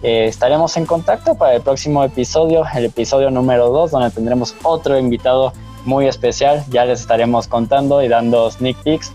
Eh, 0.03 0.25
estaremos 0.25 0.77
en 0.77 0.85
contacto 0.85 1.35
para 1.35 1.55
el 1.55 1.61
próximo 1.61 2.03
episodio, 2.03 2.63
el 2.73 2.85
episodio 2.85 3.29
número 3.29 3.69
2, 3.69 3.91
donde 3.91 4.09
tendremos 4.09 4.55
otro 4.63 4.97
invitado 4.97 5.53
muy 5.85 6.07
especial. 6.07 6.63
Ya 6.69 6.85
les 6.85 7.01
estaremos 7.01 7.47
contando 7.47 8.01
y 8.01 8.07
dando 8.07 8.49
sneak 8.49 8.77
peeks. 8.83 9.11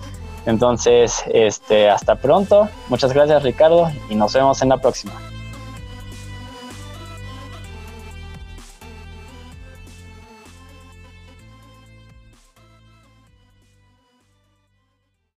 Entonces, 0.46 1.22
este, 1.32 1.90
hasta 1.90 2.14
pronto. 2.16 2.68
Muchas 2.88 3.12
gracias 3.12 3.42
Ricardo 3.42 3.90
y 4.08 4.14
nos 4.14 4.32
vemos 4.32 4.62
en 4.62 4.70
la 4.70 4.78
próxima. 4.78 5.12